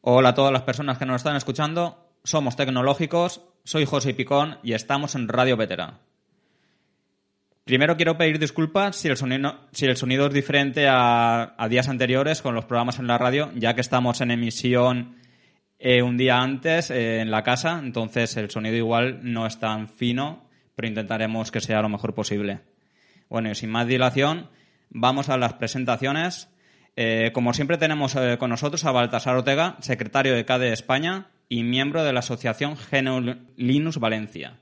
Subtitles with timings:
[0.00, 2.12] Hola a todas las personas que nos están escuchando.
[2.22, 5.98] Somos tecnológicos, soy José Picón y estamos en Radio Vetera.
[7.64, 12.42] Primero quiero pedir disculpas si el sonido, si el sonido es diferente a, días anteriores
[12.42, 15.16] con los programas en la radio, ya que estamos en emisión
[15.80, 19.88] eh, un día antes eh, en la casa, entonces el sonido igual no es tan
[19.88, 22.60] fino, pero intentaremos que sea lo mejor posible.
[23.28, 24.48] Bueno, y sin más dilación,
[24.90, 26.48] vamos a las presentaciones.
[27.00, 31.62] Eh, como siempre tenemos eh, con nosotros a Baltasar Ortega, secretario de CADE España y
[31.62, 34.58] miembro de la asociación GNU Linux Valencia.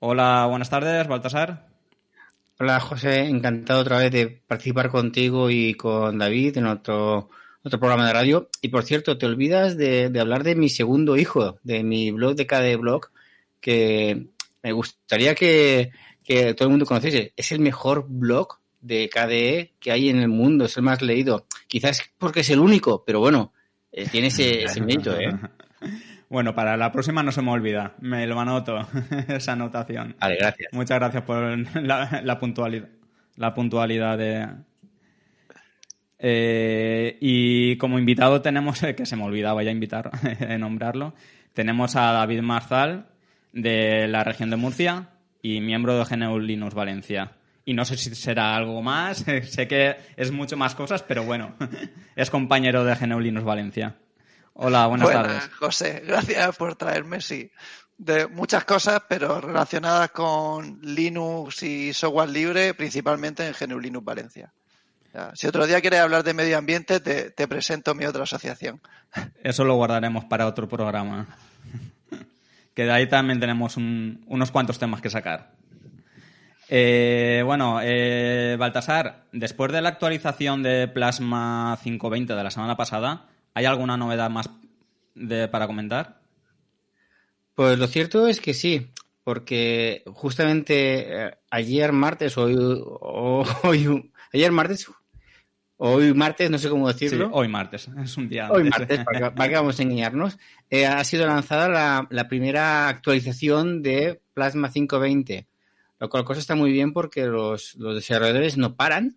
[0.00, 1.68] Hola, buenas tardes, Baltasar.
[2.58, 3.26] Hola, José.
[3.26, 7.30] Encantado otra vez de participar contigo y con David en otro,
[7.62, 8.48] otro programa de radio.
[8.60, 12.48] Y por cierto, te olvidas de, hablar de mi segundo hijo, de mi blog de
[12.48, 13.10] KDE Blog,
[13.60, 14.26] que
[14.64, 15.92] me gustaría que,
[16.24, 17.32] que todo el mundo conociese.
[17.36, 21.46] Es el mejor blog de KDE que hay en el mundo, es el más leído.
[21.68, 23.52] Quizás porque es el único, pero bueno,
[23.90, 25.32] eh, tiene ese, mérito, ¿eh?
[26.28, 28.86] Bueno, para la próxima no se me olvida, me lo anoto,
[29.28, 30.16] esa anotación.
[30.20, 30.72] Vale, gracias.
[30.72, 32.88] Muchas gracias por la, puntualidad,
[33.36, 34.48] la puntualidad de...
[36.24, 40.10] Eh, y como invitado tenemos, que se me olvidaba ya invitar,
[40.58, 41.14] nombrarlo,
[41.52, 43.08] tenemos a David Marzal
[43.52, 45.08] de la región de Murcia
[45.42, 47.32] y miembro de GNU Linux Valencia
[47.64, 49.18] y no sé si será algo más,
[49.48, 51.54] sé que es mucho más cosas, pero bueno,
[52.16, 53.96] es compañero de Geneulinos Valencia.
[54.54, 55.48] Hola, buenas tardes.
[55.58, 57.50] José, gracias por traerme, sí.
[57.96, 64.52] De muchas cosas, pero relacionadas con Linux y software libre, principalmente en GNU Linux Valencia.
[65.34, 68.80] si otro día quieres hablar de medio ambiente, te, presento mi otra asociación.
[69.42, 71.28] Eso lo guardaremos para otro programa.
[72.74, 75.52] Que de ahí también tenemos unos cuantos temas que sacar.
[76.68, 83.28] Eh, bueno, eh, Baltasar, después de la actualización de Plasma 520 de la semana pasada,
[83.54, 84.48] ¿hay alguna novedad más
[85.50, 86.20] para comentar?
[87.54, 88.90] Pues lo cierto es que sí,
[89.24, 92.56] porque justamente eh, ayer martes, hoy,
[93.62, 94.90] hoy, ayer martes,
[95.76, 97.28] hoy martes, no sé cómo decirlo.
[97.32, 98.50] hoy martes, es un día.
[98.50, 100.38] Hoy martes, para que, vamos a engañarnos,
[100.88, 105.51] ha sido lanzada la, la primera actualización de Plasma 520
[106.02, 109.14] lo cual cosa está muy bien porque los, desarrolladores no paran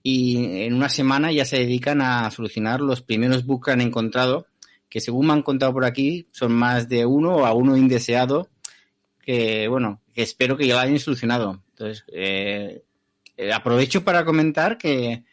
[0.00, 4.46] y en una semana ya se dedican a solucionar los primeros bugs que han encontrado,
[4.88, 8.48] que según me han contado por aquí son más de uno o a uno indeseado,
[9.20, 11.64] que bueno, que espero que ya lo hayan solucionado.
[11.70, 12.84] Entonces, eh,
[13.36, 15.24] eh, aprovecho para comentar que,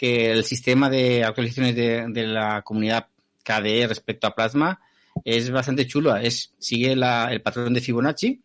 [0.00, 3.08] el sistema de actualizaciones de, la comunidad
[3.44, 4.80] KDE respecto a Plasma
[5.22, 6.16] es bastante chulo.
[6.16, 8.42] Es, sigue el patrón de Fibonacci,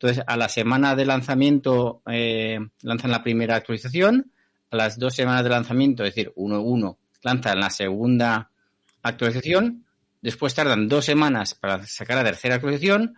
[0.00, 4.32] entonces, a la semana de lanzamiento eh, lanzan la primera actualización,
[4.70, 8.50] a las dos semanas de lanzamiento, es decir, 1.1, lanzan la segunda
[9.02, 9.84] actualización,
[10.22, 13.14] después tardan dos semanas para sacar la tercera actualización,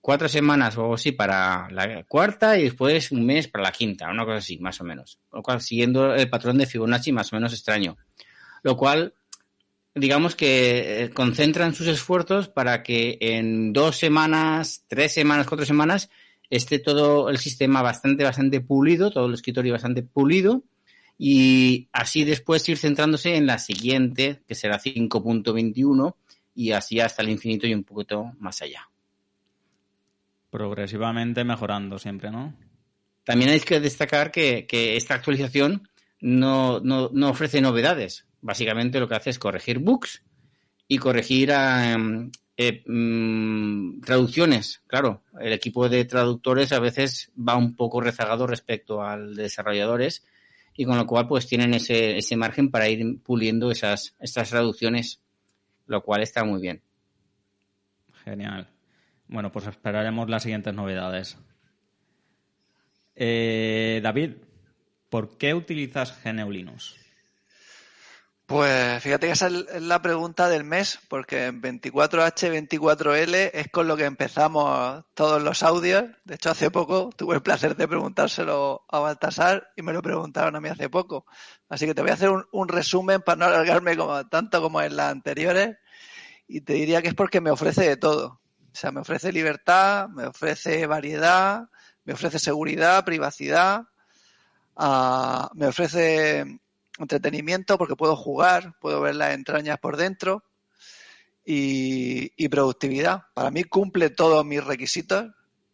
[0.00, 4.24] cuatro semanas o así para la cuarta y después un mes para la quinta, una
[4.24, 5.18] cosa así, más o menos.
[5.34, 7.98] Lo cual, siguiendo el patrón de Fibonacci más o menos extraño.
[8.62, 9.12] Lo cual,
[9.94, 16.08] digamos que eh, concentran sus esfuerzos para que en dos semanas, tres semanas, cuatro semanas,
[16.50, 20.62] esté todo el sistema bastante, bastante pulido, todo el escritorio bastante pulido,
[21.18, 26.14] y así después ir centrándose en la siguiente, que será 5.21,
[26.54, 28.88] y así hasta el infinito y un poquito más allá.
[30.50, 32.54] Progresivamente mejorando siempre, ¿no?
[33.24, 34.66] También hay que destacar que,
[34.96, 35.88] esta actualización
[36.20, 38.26] no, no, ofrece novedades.
[38.40, 40.22] Básicamente lo que hace es corregir bugs
[40.88, 42.30] y corregir um,
[42.68, 49.02] eh, mm, traducciones, claro, el equipo de traductores a veces va un poco rezagado respecto
[49.02, 50.24] al de desarrolladores
[50.74, 55.20] y con lo cual pues tienen ese, ese margen para ir puliendo esas, estas traducciones,
[55.86, 56.82] lo cual está muy bien.
[58.24, 58.68] Genial.
[59.28, 61.38] Bueno, pues esperaremos las siguientes novedades.
[63.14, 64.34] Eh, David,
[65.08, 67.01] ¿por qué utilizas GNU Linux?
[68.46, 73.88] Pues fíjate que esa es la pregunta del mes, porque en 24H, 24L es con
[73.88, 76.04] lo que empezamos todos los audios.
[76.24, 80.54] De hecho, hace poco tuve el placer de preguntárselo a Baltasar y me lo preguntaron
[80.56, 81.24] a mí hace poco.
[81.68, 84.96] Así que te voy a hacer un, resumen para no alargarme como, tanto como en
[84.96, 85.78] las anteriores.
[86.46, 88.40] Y te diría que es porque me ofrece de todo.
[88.72, 91.68] O sea, me ofrece libertad, me ofrece variedad,
[92.04, 93.84] me ofrece seguridad, privacidad,
[94.76, 96.60] ah, me ofrece
[97.04, 100.44] entretenimiento porque puedo jugar, puedo ver las entrañas por dentro
[101.44, 103.24] y, productividad.
[103.34, 105.26] Para mí cumple todos mis requisitos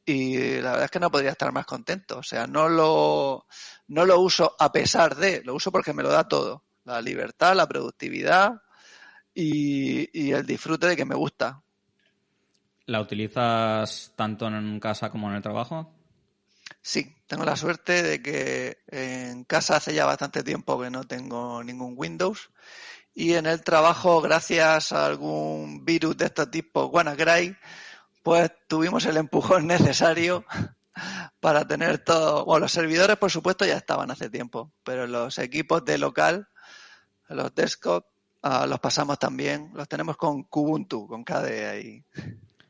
[0.05, 2.19] y la verdad es que no podría estar más contento.
[2.19, 3.47] O sea, no lo,
[3.89, 6.65] no lo uso a pesar de, lo uso porque me lo da todo.
[6.85, 8.63] La libertad, la productividad
[9.35, 11.63] y, el disfrute de que me gusta.
[12.87, 15.95] ¿La utilizas tanto en casa como en el trabajo?
[16.81, 21.63] Sí, tengo la suerte de que en casa hace ya bastante tiempo que no tengo
[21.63, 22.51] ningún Windows
[23.19, 27.57] y en el trabajo, gracias a algún virus de este tipo, WannaCry,
[28.23, 30.45] pues tuvimos el empujón necesario
[31.41, 32.45] para tener todo.
[32.45, 36.49] Bueno, los servidores, por supuesto, ya estaban hace tiempo, pero los equipos de local,
[37.29, 38.07] los desktop,
[38.43, 39.73] ah, los pasamos también.
[39.75, 42.05] Los tenemos con Kubuntu, con KDE ahí.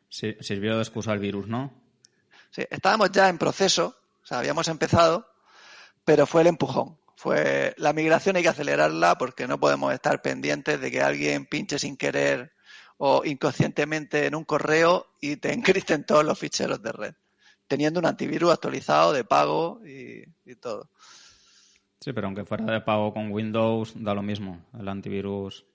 [0.09, 1.75] Sí, sirvió de excusa el virus, ¿no?
[2.51, 3.98] Sí, estábamos ya en proceso,
[4.29, 5.27] sea, habíamos empezado,
[6.05, 6.99] pero fue el empujón.
[7.17, 11.79] Fue la migración hay que acelerarla porque no podemos estar pendientes de que alguien pinche
[11.79, 12.53] sin querer
[12.97, 17.15] o inconscientemente en un correo y te encristen todos los ficheros de red
[17.69, 20.25] teniendo un antivirus actualizado de pago y,
[20.57, 20.91] todo.
[22.01, 25.67] Sí, pero aunque fuera de pago con Windows, da lo mismo, el antivirus.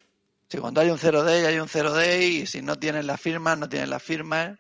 [0.50, 3.70] Sí, cuando hay un 0D, hay un 0D y si no tienes la firma, no
[3.70, 4.60] tienes la firma.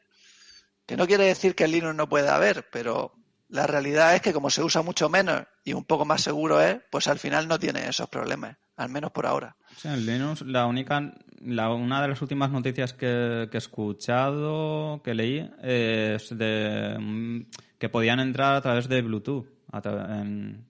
[0.85, 3.13] Que no quiere decir que el Linux no pueda haber, pero
[3.53, 6.79] la realidad es que como se usa mucho menos y un poco más seguro es,
[6.89, 9.55] pues al final no tiene esos problemas, al menos por ahora.
[9.77, 15.47] Sí, el Linux, la única, una de las últimas noticias que, he escuchado, que leí,
[15.61, 17.41] es de mm,
[17.77, 20.65] que podían entrar a través de Bluetooth en,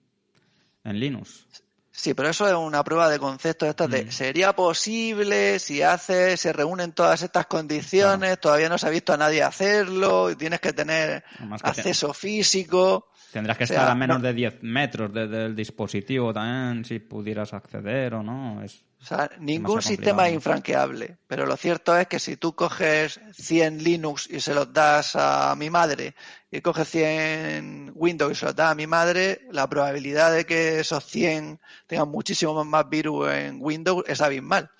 [0.84, 1.46] Linux.
[1.96, 3.66] Sí, pero eso es una prueba de concepto.
[3.66, 4.10] Esta de, mm.
[4.10, 8.40] ¿sería posible si hace, se reúnen todas estas condiciones?
[8.40, 11.22] Todavía no se ha visto a nadie hacerlo y tienes que tener
[11.62, 13.10] acceso físico.
[13.32, 18.14] Tendrás que estar a menos de 10 metros desde el dispositivo también, si pudieras acceder
[18.14, 18.60] o no.
[18.62, 23.20] Es, o sea, ningún sistema es infranqueable, pero lo cierto es que si tú coges
[23.34, 26.14] 100 Linux y se los das a mi madre
[26.50, 30.80] y coges 100 Windows y se los das a mi madre, la probabilidad de que
[30.80, 34.70] esos 100 tengan muchísimo más virus en Windows es abismal.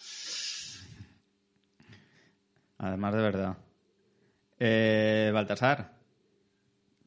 [2.79, 3.56] Además de verdad.
[4.59, 5.93] Eh, Baltasar,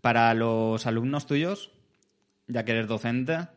[0.02, 1.72] para los alumnos tuyos,
[2.46, 3.48] ya que eres docente,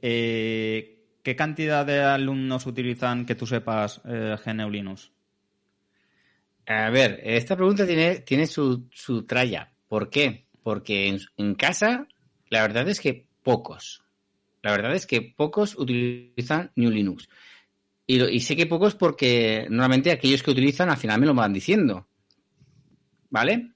[0.00, 5.12] eh, ¿qué cantidad de alumnos utilizan, que tú sepas, eh, GNU Linux?
[6.66, 9.72] A ver, esta pregunta tiene, tiene su, su tralla.
[9.88, 10.46] ¿Por qué?
[10.62, 12.06] Porque en, casa,
[12.48, 14.02] la verdad es que pocos.
[14.62, 17.28] La verdad es que pocos utilizan GNU Linux.
[18.06, 21.52] Y, y, sé que pocos porque normalmente aquellos que utilizan al final me lo van
[21.52, 22.08] diciendo.
[23.30, 23.72] ¿Vale?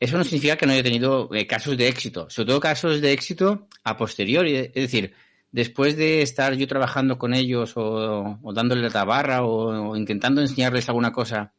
[0.00, 3.12] eso no significa que no haya tenido eh, casos de éxito, sobre todo casos de
[3.12, 4.56] éxito a posteriori.
[4.56, 5.12] Es decir,
[5.52, 11.12] después de estar yo trabajando con ellos o, dándole la tabarra o, intentando enseñarles alguna
[11.12, 11.52] cosa,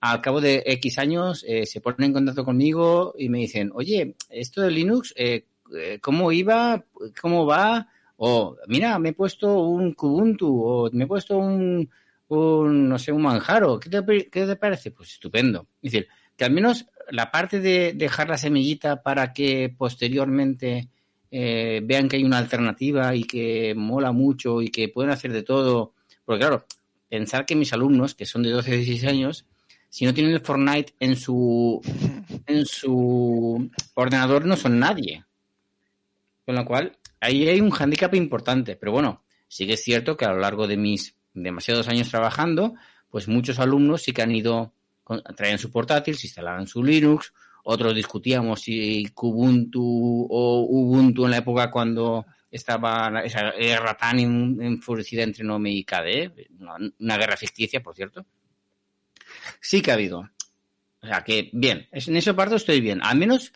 [0.00, 4.16] al cabo de X años eh, se ponen en contacto conmigo y me dicen, oye,
[4.30, 5.46] esto de Linux, eh,
[6.00, 6.84] ¿cómo iba?
[7.20, 7.88] ¿Cómo va?
[8.16, 11.88] O, mira, me he puesto un Kubuntu o me he puesto un,
[12.28, 13.78] no sé, un Manjaro.
[13.78, 14.90] ¿Qué te, qué te parece?
[14.90, 15.68] Pues estupendo.
[15.82, 20.90] Es decir, que al menos la parte de dejar la semillita para que posteriormente
[21.30, 25.42] eh, vean que hay una alternativa y que mola mucho y que pueden hacer de
[25.42, 25.94] todo.
[26.24, 26.66] Porque claro,
[27.08, 29.46] pensar que mis alumnos, que son de 12 16 años,
[29.88, 31.80] si no tienen el Fortnite en su,
[32.46, 35.24] en su ordenador no son nadie.
[36.44, 38.76] Con lo cual, ahí hay un hándicap importante.
[38.76, 42.74] Pero bueno, sí que es cierto que a lo largo de mis demasiados años trabajando,
[43.08, 44.72] pues muchos alumnos sí que han ido
[45.36, 47.32] traían su portátil, se instalaban su Linux,
[47.64, 55.22] otros discutíamos si Kubuntu o Ubuntu en la época cuando estaba esa guerra tan enfurecida
[55.22, 56.48] entre Nome y KDE,
[56.98, 58.26] una, guerra ficticia, por cierto.
[59.60, 60.28] Sí que ha habido.
[61.02, 63.00] O sea que, bien, en esa parte estoy bien.
[63.02, 63.52] Al menos,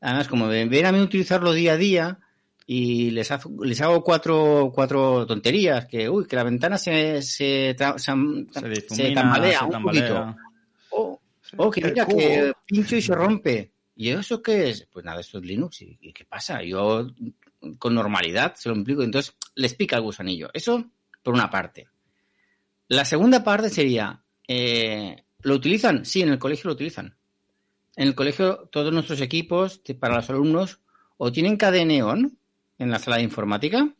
[0.00, 2.18] además, como ven a mí utilizarlo día a día
[2.66, 9.12] y les, les hago cuatro, cuatro tonterías, que, uy, que la ventana se, se, se,
[9.14, 10.36] tambalea un poquito
[11.56, 13.72] Oh, que mira, que pincho y se rompe.
[13.96, 14.86] ¿Y eso qué es?
[14.92, 15.82] Pues nada, esto es Linux.
[15.82, 16.62] ¿Y, qué pasa?
[16.62, 17.08] Yo
[17.78, 19.02] con normalidad se lo implico.
[19.02, 20.50] Entonces les pica el gusanillo.
[20.52, 20.84] Eso
[21.22, 21.88] por una parte.
[22.88, 26.04] La segunda parte sería, eh, ¿lo utilizan?
[26.04, 27.16] Sí, en el colegio lo utilizan.
[27.96, 30.80] En el colegio todos nuestros equipos para los alumnos
[31.16, 32.38] o tienen KDE Neon
[32.78, 33.92] en la sala de informática,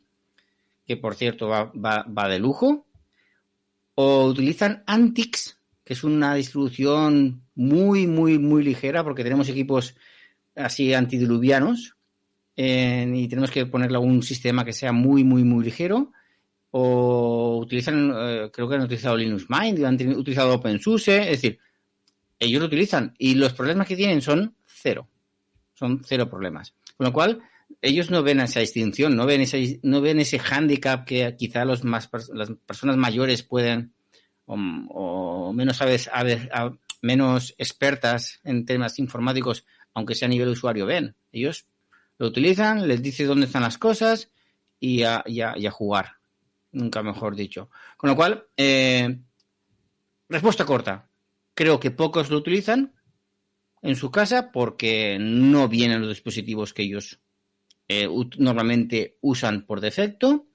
[0.86, 2.86] que por cierto va, va de lujo,
[3.96, 5.57] o utilizan Antix
[5.88, 9.96] que es una distribución muy, muy, muy ligera porque tenemos equipos
[10.54, 11.96] así antidiluvianos
[12.54, 16.12] y tenemos que ponerle un sistema que sea muy, muy, muy ligero.
[16.72, 21.58] O utilizan, eh, creo que han utilizado Linux Mint, han utilizado OpenSUSE, es decir,
[22.38, 25.08] ellos lo utilizan y los problemas que tienen son cero.
[25.72, 26.74] Son cero problemas.
[26.98, 27.40] Con lo cual,
[27.80, 31.82] ellos no ven esa distinción, no ven ese, no ven ese hándicap que quizá los
[31.82, 33.94] más, las personas mayores pueden
[34.48, 39.64] o, menos, a menos expertas en temas informáticos,
[39.94, 41.14] aunque sea a nivel usuario, ven.
[41.32, 41.66] Ellos
[42.18, 44.30] lo utilizan, les dice dónde están las cosas
[44.80, 45.22] y a,
[45.70, 46.16] jugar.
[46.72, 47.70] Nunca mejor dicho.
[47.96, 49.18] Con lo cual, eh,
[50.28, 51.08] respuesta corta.
[51.54, 52.94] Creo que pocos lo utilizan
[53.82, 57.20] en su casa porque no vienen los dispositivos que ellos
[57.88, 60.47] eh, normalmente usan por defecto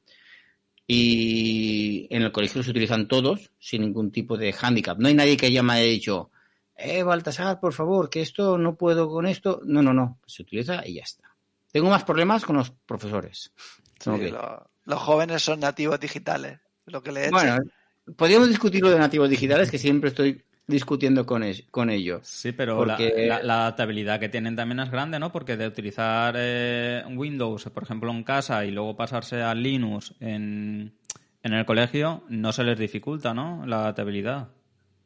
[0.87, 4.97] y en el colegio los utilizan todos sin ningún tipo de hándicap.
[4.99, 6.29] No hay nadie que haya me haya dicho,
[6.75, 9.61] eh, Baltasar, por favor, que esto no puedo con esto.
[9.63, 11.35] No, no, no, se utiliza y ya está.
[11.71, 13.51] Tengo más problemas con los profesores.
[14.05, 17.57] los jóvenes son nativos digitales, lo que le Bueno,
[18.15, 22.27] podríamos discutir lo de nativos digitales, que siempre estoy discutiendo con, con ellos.
[22.27, 25.31] Sí, pero la, adaptabilidad que tienen también es grande, ¿no?
[25.31, 30.93] Porque de utilizar eh, Windows, por ejemplo, en casa y luego pasarse a Linux en,
[31.41, 33.65] en el colegio, no se les dificulta, ¿no?
[33.65, 34.49] La adaptabilidad.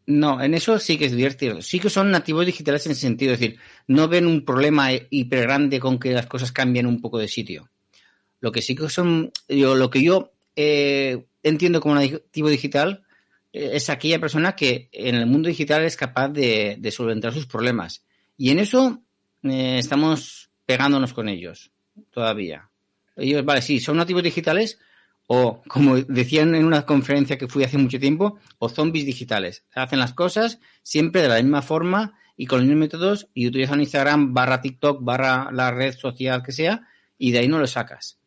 [0.06, 1.62] No, en eso sí que es divertido.
[1.62, 3.34] Sí que son nativos digitales en ese sentido.
[3.34, 7.20] Es decir, no ven un problema hiper grande con que las cosas cambien un poco
[7.20, 7.70] de sitio.
[8.40, 13.07] Lo que sí que son, yo, lo que yo eh, entiendo como nativo digital eh,
[13.58, 18.06] es aquella persona que en el mundo digital es capaz de, solventar sus problemas.
[18.38, 19.02] Y en eso
[19.44, 21.72] eh, estamos pegándonos con ellos
[22.12, 22.70] todavía.
[23.16, 24.80] Ellos, vale, sí, son nativos digitales
[25.28, 29.66] o, como decían en una conferencia que fui hace mucho tiempo, o zombies digitales.
[29.76, 33.82] Hacen las cosas siempre de la misma forma y con los mismos métodos y utilizan
[33.82, 36.88] Instagram barra TikTok barra la red social que sea
[37.18, 38.20] y de ahí no lo sacas.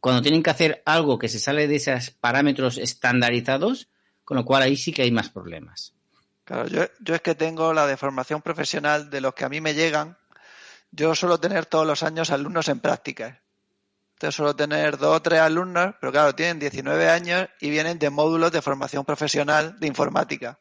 [0.00, 3.88] Cuando tienen que hacer algo que se sale de esos parámetros estandarizados,
[4.24, 5.94] con lo cual ahí sí que hay más problemas.
[6.44, 9.74] Claro, yo, es que tengo la de formación profesional de los que a mí me
[9.74, 10.16] llegan.
[10.90, 13.38] Yo suelo tener todos los años alumnos en prácticas.
[14.14, 18.10] Entonces suelo tener dos o tres alumnos, pero claro, tienen 19 años y vienen de
[18.10, 20.58] módulos de formación profesional de informática.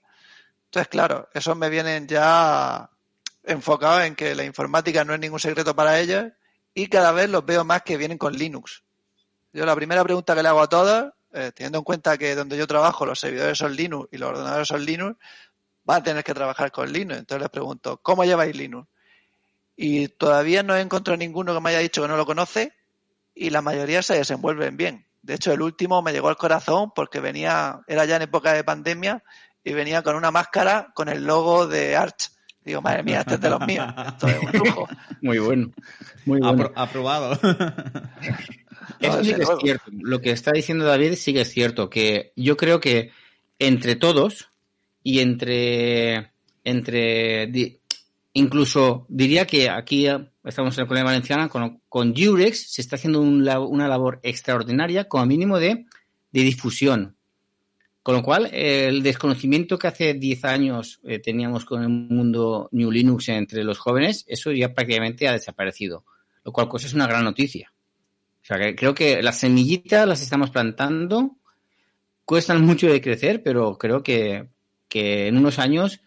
[0.65, 2.89] Entonces, claro, esos me vienen ya
[3.43, 6.25] enfocados en que la informática no es ningún secreto para ellos
[6.73, 8.83] y cada vez los veo más que vienen con Linux.
[9.51, 12.57] Yo la primera pregunta que le hago a todos eh, teniendo en cuenta que donde
[12.57, 15.17] yo trabajo los servidores son Linux y los ordenadores son Linux,
[15.83, 17.19] van a tener que trabajar con Linux.
[17.19, 18.87] Entonces les pregunto, ¿cómo lleváis Linux?
[19.75, 22.73] Y todavía no he encontrado ninguno que me haya dicho que no lo conoce
[23.33, 25.07] y la mayoría se desenvuelven bien.
[25.21, 28.63] De hecho, el último me llegó al corazón porque venía, era ya en época de
[28.63, 29.23] pandemia
[29.63, 32.31] y venía con una máscara con el logo de Arch.
[32.63, 33.87] Digo, madre mía, este es de los míos.
[34.07, 34.87] Esto es un lujo.
[35.21, 35.71] Muy bueno.
[36.25, 36.71] Muy bueno.
[36.75, 37.37] aprobado.
[38.99, 39.91] Eso sí que es cierto.
[39.91, 43.11] Lo que está diciendo David sí que es cierto, que yo creo que
[43.59, 44.49] entre todos
[45.03, 46.31] y entre,
[46.63, 47.79] entre
[48.33, 50.07] incluso diría que aquí
[50.43, 55.25] estamos en la Comunidad Valenciana, con, con Jurex se está haciendo una labor extraordinaria, como
[55.25, 55.85] mínimo de,
[56.31, 57.15] difusión.
[58.01, 62.91] Con lo cual, el desconocimiento que hace 10 años eh, teníamos con el mundo New
[62.91, 66.03] Linux entre los jóvenes, eso ya prácticamente ha desaparecido.
[66.43, 67.72] Lo cual cosa es una gran noticia.
[68.43, 71.37] O sea, que creo que las semillitas las estamos plantando,
[72.25, 74.49] cuestan mucho de crecer, pero creo que,
[74.89, 76.01] en unos años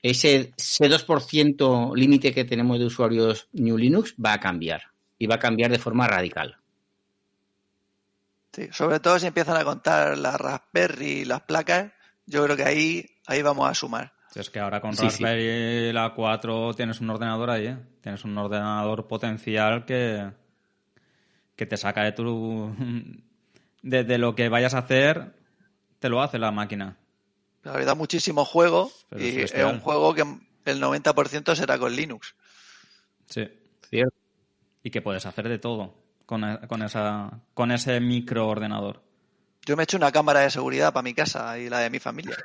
[0.00, 4.82] ese, ese 2% límite que tenemos de usuarios New Linux va a cambiar
[5.18, 6.56] y va a cambiar de forma radical.
[8.52, 11.92] Sí, sobre todo si empiezan a contar las Raspberry y las placas,
[12.26, 14.12] yo creo que ahí, ahí vamos a sumar.
[14.34, 17.78] Es que ahora con Raspberry la 4 tienes un ordenador ahí, ¿eh?
[18.00, 20.32] Tienes un ordenador potencial que,
[21.56, 22.74] que te saca de tu.
[23.82, 25.34] De, lo que vayas a hacer,
[25.98, 26.96] te lo hace la máquina.
[27.62, 30.22] La da muchísimo juego y es, un juego que
[30.64, 32.34] el 90% será con Linux.
[33.26, 33.48] Sí.
[33.88, 34.16] Cierto.
[34.82, 39.02] Y que puedes hacer de todo con, con, esa, con ese microordenador.
[39.64, 41.98] Yo me he hecho una cámara de seguridad para mi casa y la de mi
[41.98, 42.36] familia.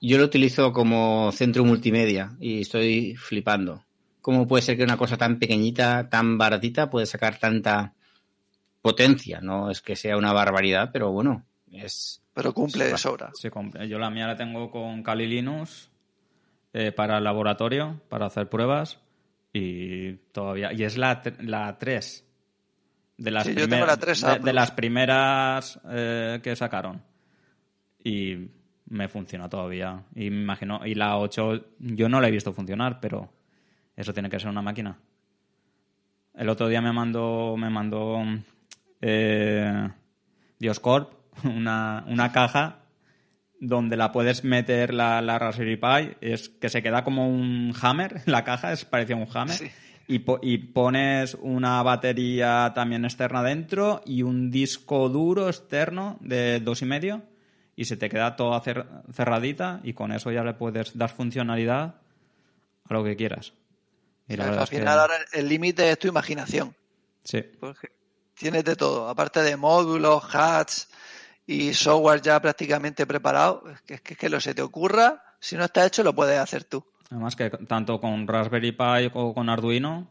[0.00, 3.84] Yo lo utilizo como centro multimedia y estoy flipando.
[4.24, 7.92] ¿Cómo puede ser que una cosa tan pequeñita, tan baratita, puede sacar tanta
[8.80, 9.42] potencia?
[9.42, 12.22] No es que sea una barbaridad, pero bueno, es...
[12.32, 13.32] Pero cumple de sobra.
[13.34, 13.86] Sí, cumple.
[13.86, 15.90] Yo la mía la tengo con Kali Linux
[16.72, 18.98] eh, para el laboratorio, para hacer pruebas
[19.52, 20.72] y todavía...
[20.72, 22.24] Y es la, la 3.
[23.18, 27.02] De las, sí, yo tengo la 3 de, las primeras eh, que sacaron.
[28.02, 28.48] Y
[28.86, 30.02] me funciona todavía.
[30.14, 30.80] Y me imagino...
[30.86, 33.43] Y la 8 yo no la he visto funcionar, pero
[33.96, 34.98] eso tiene que ser una máquina.
[36.34, 38.20] El otro día me mandó, me mandó
[39.00, 39.88] eh,
[40.58, 41.12] Dioscorp
[41.44, 42.80] una, una caja
[43.60, 48.22] donde la puedes meter la, la, Raspberry Pi, es que se queda como un hammer,
[48.26, 49.70] la caja es parecía un hammer,
[50.06, 56.82] y, y, pones una batería también externa dentro y un disco duro externo de dos
[56.82, 57.22] y medio,
[57.74, 61.94] y se te queda cer- cerradita y con eso ya le puedes dar funcionalidad
[62.84, 63.54] a lo que quieras.
[64.28, 66.74] La Al que- final ahora el límite es tu imaginación.
[67.22, 67.42] sí.
[67.60, 67.88] Porque
[68.34, 70.88] tienes de todo, aparte de módulos, hacks
[71.46, 75.64] y software ya prácticamente preparado, es que, es que, lo se te ocurra, si no
[75.64, 76.84] está hecho lo puedes hacer tú.
[77.10, 80.10] Además que tanto con Raspberry Pi o con Arduino,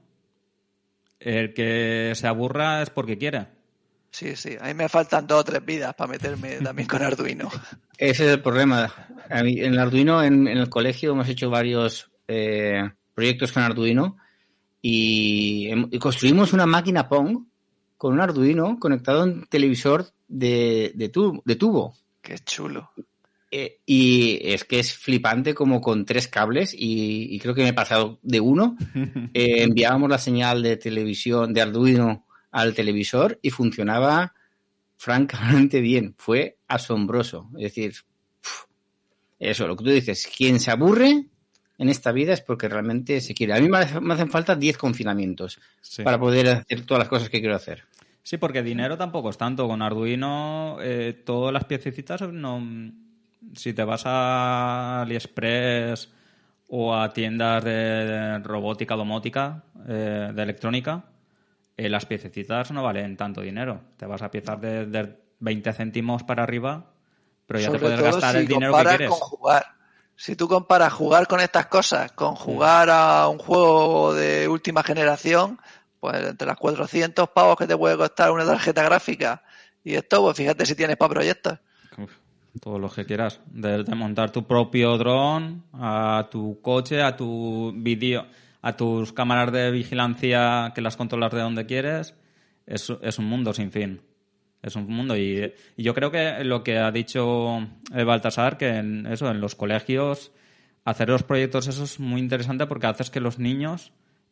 [1.19, 3.47] el que se aburra es porque quiere.
[4.11, 7.49] Sí, sí, a mí me faltan dos o tres vidas para meterme también con Arduino.
[7.97, 8.93] Ese es el problema.
[9.29, 13.63] A mí, en el Arduino, en, en el colegio, hemos hecho varios eh, proyectos con
[13.63, 14.17] Arduino
[14.81, 17.45] y, hem- y construimos una máquina Pong
[17.97, 21.95] con un Arduino conectado a un televisor de, de, tu- de tubo.
[22.21, 22.91] Qué chulo.
[23.51, 27.69] Eh, y es que es flipante como con tres cables y, y creo que me
[27.69, 28.75] he pasado de uno.
[29.35, 34.33] Eh, enviábamos la señal de televisión de Arduino al televisor y funcionaba
[34.97, 36.13] francamente bien.
[36.17, 37.49] Fue asombroso.
[37.57, 37.93] Es decir,
[39.39, 41.25] eso, lo que tú dices, quien se aburre
[41.77, 43.53] en esta vida es porque realmente se quiere.
[43.53, 46.03] A mí me, hace- me hacen falta 10 confinamientos Sí.
[46.03, 47.83] para poder hacer todas las cosas que quiero hacer.
[48.21, 49.67] Sí, porque dinero tampoco es tanto.
[49.67, 52.61] Con Arduino, eh, todas las piececitas, no,
[53.53, 56.09] si te vas a AliExpress
[56.69, 61.03] o a tiendas de, robótica, domótica, eh, de electrónica,
[61.75, 63.81] eh, las piececitas no valen tanto dinero.
[63.97, 66.91] Te vas a piezas de, de 20 céntimos para arriba,
[67.45, 69.09] pero ya Sobre te puedes gastar si el dinero que quieres.
[69.09, 69.65] con jugar.
[70.23, 75.59] Si tú comparas jugar con estas cosas con jugar a un juego de última generación,
[75.99, 79.43] pues entre las 400 pavos que te puede costar una tarjeta gráfica
[79.83, 81.59] y esto, pues fíjate si tienes para proyectos.
[81.97, 82.09] Uf,
[82.61, 83.41] todo lo que quieras.
[83.47, 88.25] Desde montar tu propio dron, a tu coche, a tu vídeo,
[88.61, 92.15] a tus cámaras de vigilancia que las controlas de donde quieres.
[92.65, 93.99] Es, es un mundo sin fin.
[94.63, 95.17] Es un mundo.
[95.17, 97.59] Y, y yo creo que lo que ha dicho
[97.93, 100.31] eh, Baltasar, que en eso, en los colegios,
[100.85, 103.91] hacer los proyectos, eso es muy interesante porque haces que los niños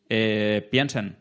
[0.09, 1.17] eh, piensen.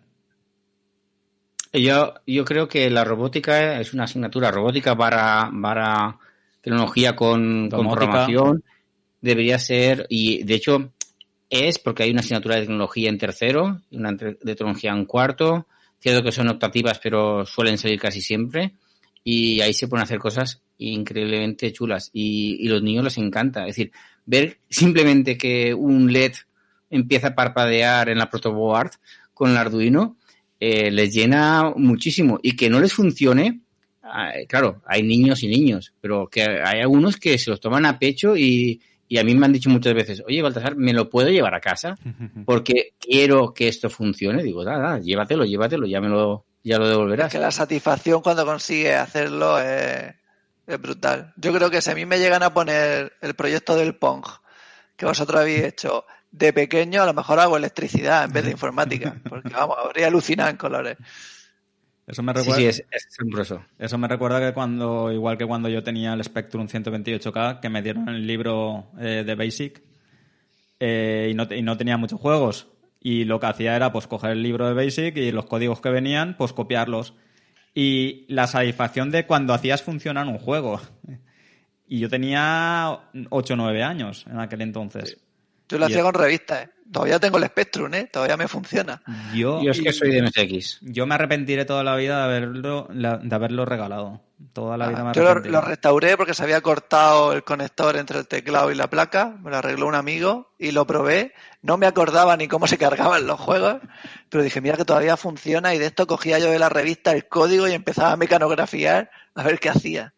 [1.73, 6.19] Yo, yo creo que la robótica es una asignatura robótica para, para
[6.61, 8.65] tecnología con, con programación.
[9.21, 10.93] Debería ser, y de hecho
[11.49, 15.67] es porque hay una asignatura de tecnología en tercero, y una de tecnología en cuarto.
[15.99, 18.73] Cierto que son optativas, pero suelen salir casi siempre.
[19.23, 22.11] Y ahí se pueden hacer cosas increíblemente chulas.
[22.13, 23.63] Y, los niños les encanta.
[23.63, 23.93] Es decir,
[24.27, 26.33] ver simplemente que un LED
[26.91, 28.93] empieza a parpadear en la protoboard
[29.35, 30.17] con el Arduino
[30.59, 33.61] eh, les llena muchísimo y que no les funcione.
[34.03, 37.99] ah, claro, hay niños y niños, pero que hay algunos que se los toman a
[37.99, 41.29] pecho y, y a mí me han dicho muchas veces, oye, Baltasar, ¿me lo puedo
[41.29, 41.99] llevar a casa?
[42.47, 44.41] Porque quiero que esto funcione.
[44.45, 47.33] Digo, nada, llévatelo, llévatelo, ya me lo, ya lo Es devolverás.
[47.33, 50.15] que la satisfacción cuando consigues hacerlo es,
[50.65, 51.35] es brutal.
[51.37, 54.25] Yo creo que si a mí me llegan a poner el proyecto del Pong
[54.97, 59.17] que vosotros habéis hecho de pequeño, a lo mejor hago electricidad en vez de informática,
[59.29, 60.97] porque vamos, habría alucinado en colores.
[62.11, 62.57] Eso me Sí, recuerda.
[62.61, 63.65] sí, es, es asombroso.
[63.79, 67.83] Eso me recuerda que cuando, igual que cuando yo tenía el Spectrum 128K, que me
[67.83, 69.83] dieron el libro eh, de Basic
[70.81, 72.69] eh, y, no, y no tenía muchos juegos.
[73.01, 75.91] Y lo que hacía era pues coger el libro de Basic y los códigos que
[75.91, 77.15] venían, pues copiarlos.
[77.75, 80.81] Y la satisfacción de cuando hacías funcionar un juego.
[81.93, 85.19] Y yo tenía 8 o 9 años en aquel entonces.
[85.71, 86.71] Yo lo Y hacía con revistas, ¿eh?
[86.93, 88.09] Todavía tengo el Spectrum, ¿eh?
[88.13, 89.01] Todavía me funciona.
[89.33, 90.79] Yo, Yo es que soy de MSX.
[90.83, 94.21] yo me arrepentiré toda la vida de haberlo, de haberlo regalado.
[94.53, 98.19] Toda la vida me Ah, Yo lo, restauré porque se había cortado el conector entre
[98.19, 101.33] el teclado y la placa, me lo arregló un amigo y lo probé.
[101.63, 103.77] No me acordaba ni cómo se cargaban los juegos,
[104.29, 107.29] pero dije, mira que todavía funciona y de esto cogía yo de la revista el
[107.29, 110.13] código y empezaba a mecanografiar a ver qué hacía.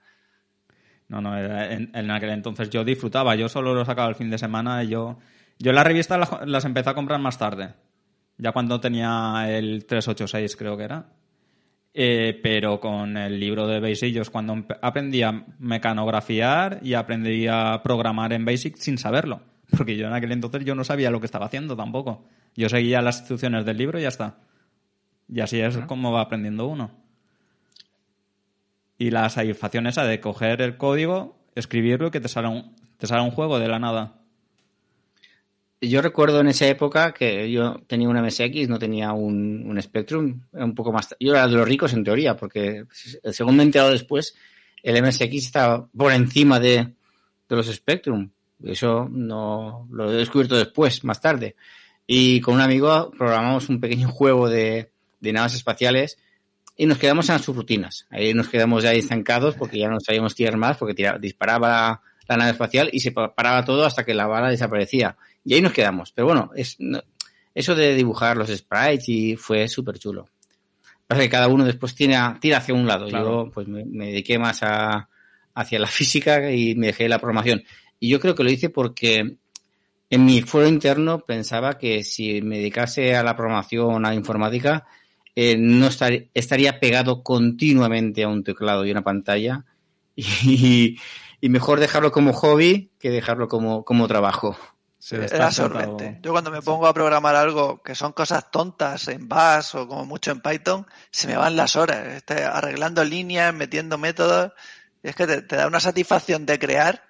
[1.09, 4.31] No, no, era- en, en aquel entonces yo disfrutaba, yo solo lo sacaba el fin
[4.31, 5.19] de semana y yo...
[5.63, 7.75] Yo las revistas las, las empecé a comprar más tarde,
[8.37, 11.07] ya cuando tenía el 386 creo que era.
[11.95, 17.47] Eh, pero con el libro de Basic yo es cuando aprendí a mecanografiar y aprendí
[17.47, 19.43] a programar en Basic sin saberlo.
[19.77, 22.25] Porque yo en aquel entonces yo no sabía lo que estaba haciendo tampoco.
[22.57, 24.39] Yo seguía las instrucciones del libro y ya está.
[25.29, 26.91] Y así es como va aprendiendo uno.
[28.99, 33.07] Y la satisfacción esa de coger el código, escribirlo y que te salga un, te
[33.07, 34.22] salga un juego de la nada.
[35.85, 40.43] Yo recuerdo en esa época que yo tenía una MSX, no tenía un, un Spectrum,
[40.53, 41.17] un poco más...
[41.19, 42.85] Yo era de los ricos en teoría, porque
[43.33, 44.37] según me he enterado después,
[44.85, 46.95] el MSX estaba por encima de,
[47.49, 48.31] de los Spectrum.
[48.63, 51.57] Eso no lo he descubierto después, más tarde.
[52.07, 56.17] Y con un amigo programamos un pequeño juego de, de naves espaciales
[56.77, 58.07] y nos quedamos en sus rutinas.
[58.09, 62.53] Ahí nos quedamos ya estancados porque ya no sabíamos tirar más, porque disparaba la nave
[62.53, 65.17] espacial y se paraba todo hasta que la bala desaparecía.
[65.45, 66.13] Y ahí nos quedamos.
[66.13, 66.79] Pero bueno, es,
[67.55, 70.29] eso de dibujar los sprites y fue súper chulo.
[71.07, 73.09] Pasa que cada uno después tiene, tira hacia un lado.
[73.09, 75.09] Yo pues me, dediqué más a,
[75.55, 77.63] hacia la física y me dejé la programación.
[77.99, 79.37] Y yo creo que lo hice porque
[80.11, 84.87] en mi foro interno pensaba que si me dedicase a la programación, a la informática,
[85.35, 89.65] eh, no estaría pegado continuamente a un teclado y una pantalla
[90.17, 90.99] y,
[91.49, 94.57] mejor dejarlo como hobby que dejarlo como, como trabajo.
[95.11, 96.21] Era sorprendente.
[96.23, 100.07] Yo cuando me pongo a programar algo que son cosas tontas en Bash o como
[100.07, 102.07] mucho en Python, se me van las horas.
[102.07, 104.53] Estoy arreglando líneas, metiendo métodos.
[105.03, 107.03] Y es que te, da una satisfacción de crear.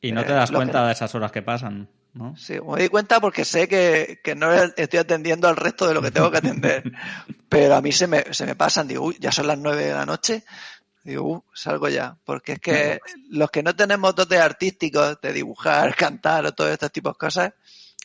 [0.00, 1.88] Y no te eh, das cuenta de esas horas que pasan.
[2.14, 2.36] ¿no?
[2.36, 6.10] Sí, me di cuenta porque sé que, no estoy atendiendo al resto de lo que
[6.10, 6.92] tengo que atender.
[7.48, 9.94] Pero a mí se me, se me pasan, digo, uy, ya son las nueve de
[9.94, 10.42] la noche.
[11.04, 12.16] Digo, uh, salgo ya.
[12.24, 16.92] Porque es que los que no tenemos dotes artísticos de dibujar, cantar o todos estos
[16.92, 17.52] tipos de cosas,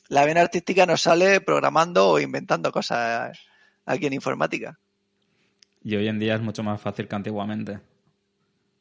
[0.07, 3.37] la vena artística nos sale programando o inventando cosas
[3.85, 4.77] aquí en informática.
[5.83, 7.79] Y hoy en día es mucho más fácil que antiguamente.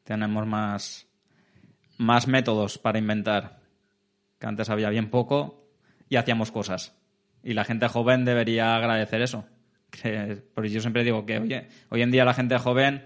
[0.04, 1.06] Tenemos más,
[1.98, 3.60] más métodos para inventar
[4.38, 5.68] que antes había bien poco
[6.08, 6.94] y hacíamos cosas.
[7.42, 9.46] Y la gente joven debería agradecer eso.
[10.54, 13.04] porque yo siempre digo que oye, hoy en día la gente joven,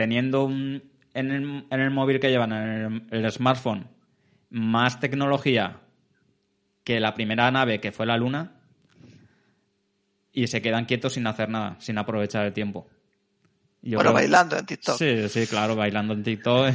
[0.00, 0.82] teniendo un,
[1.12, 3.86] en, el, en el móvil que llevan, en el, smartphone,
[4.48, 5.82] más tecnología
[6.84, 8.62] que la primera nave que fue la Luna,
[10.32, 12.88] y se quedan quietos sin hacer nada, sin aprovechar el tiempo.
[13.82, 14.96] bueno, bailando en TikTok.
[14.96, 16.74] Sí, sí, claro, bailando en TikTok.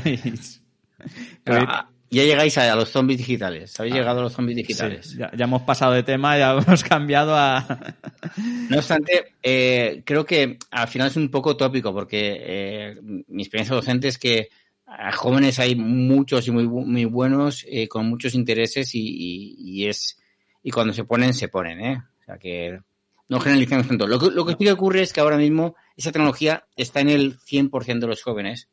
[2.15, 3.80] ya llegáis a, los zombies digitales.
[3.80, 5.15] Habéis ah, llegado a los zombies digitales.
[5.15, 7.93] ya, hemos pasado de tema, ya hemos cambiado a.
[8.69, 12.95] no obstante, eh, creo que al final es un poco tópico, porque eh,
[13.28, 14.49] mi experiencia docente es que
[14.86, 20.17] a jóvenes hay muchos y muy, muy buenos, eh, con muchos intereses y, es
[20.63, 22.04] y cuando se ponen, se ponen, ¿eh?
[22.21, 22.80] O sea que
[23.28, 24.08] no generalicemos tanto.
[24.08, 27.10] Lo que, lo que sí que ocurre es que ahora mismo esa tecnología está en
[27.10, 28.69] el 100% de los jóvenes.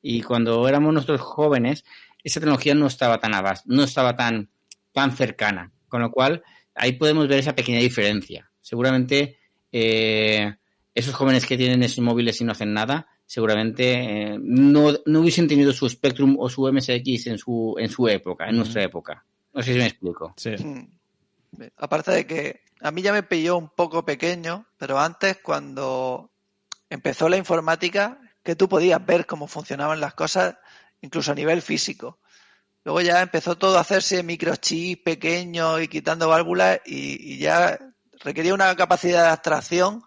[0.00, 1.84] Y cuando éramos nosotros jóvenes,
[2.22, 4.50] esa tecnología no estaba tan abas, no estaba tan,
[4.92, 5.72] tan cercana.
[5.88, 6.42] Con lo cual,
[6.74, 8.50] ahí podemos ver esa pequeña diferencia.
[8.60, 9.38] Seguramente
[9.72, 10.54] eh,
[10.94, 15.48] esos jóvenes que tienen esos móviles y no hacen nada, seguramente eh, no, no, hubiesen
[15.48, 19.24] tenido su Spectrum o su MSX en su, en su época, en nuestra época.
[19.52, 20.34] No sé si me explico.
[20.36, 20.50] Sí.
[20.50, 20.88] Mm.
[21.76, 26.30] Aparte de que a mí ya me pilló un poco pequeño, pero antes cuando
[26.90, 30.56] empezó la informática, que tú podías ver cómo funcionaban las cosas,
[31.00, 32.18] incluso a nivel físico.
[32.84, 37.78] Luego ya empezó todo a hacerse microchips pequeños y quitando válvulas y, ya
[38.20, 40.02] requería una capacidad de abstracción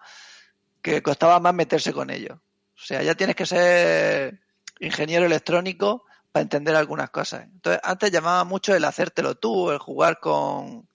[0.81, 2.37] que costaba más meterse con ellos.
[2.37, 4.41] O sea, ya tienes que ser
[4.79, 7.43] ingeniero electrónico para entender algunas cosas.
[7.43, 10.89] Entonces, antes llamaba mucho el hacértelo tú, el jugar con,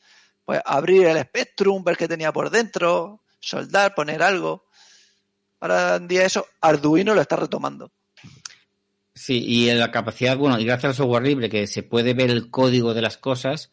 [0.44, 4.64] pues, abrir el Spectrum, ver qué tenía por dentro, soldar, poner algo.
[5.61, 7.92] Ahora en día eso, Arduino lo está retomando.
[9.16, 12.29] Sí, y en la capacidad, bueno, y gracias al software libre que se puede ver
[12.29, 13.72] el código de las cosas,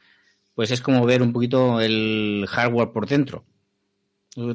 [0.56, 3.44] pues es como ver un poquito el hardware por dentro.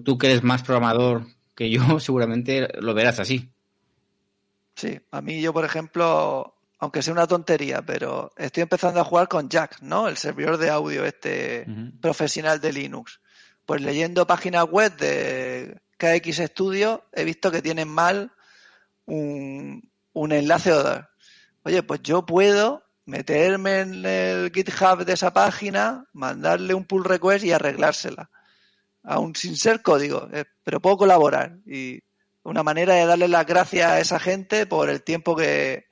[0.03, 3.53] Tú que eres más programador que yo, seguramente lo verás así.
[4.77, 9.29] Sí, a mí yo, por ejemplo, aunque sea una tontería, pero estoy empezando a jugar
[9.29, 10.09] con Jack, ¿no?
[10.09, 11.67] El servidor de audio este
[12.01, 13.21] profesional de Linux.
[13.67, 18.33] Pues leyendo páginas web de KX Studio he visto que tienen mal
[19.05, 19.88] un,
[20.19, 21.09] un enlace o
[21.65, 27.45] Oye, pues yo puedo meterme en el GitHub de esa página, mandarle un pull request
[27.45, 28.31] y arreglársela.
[29.03, 31.59] Aún sin ser código, eh, pero puedo colaborar.
[31.67, 32.01] Y
[32.43, 35.87] una manera de darle las gracias a esa gente por el tiempo que,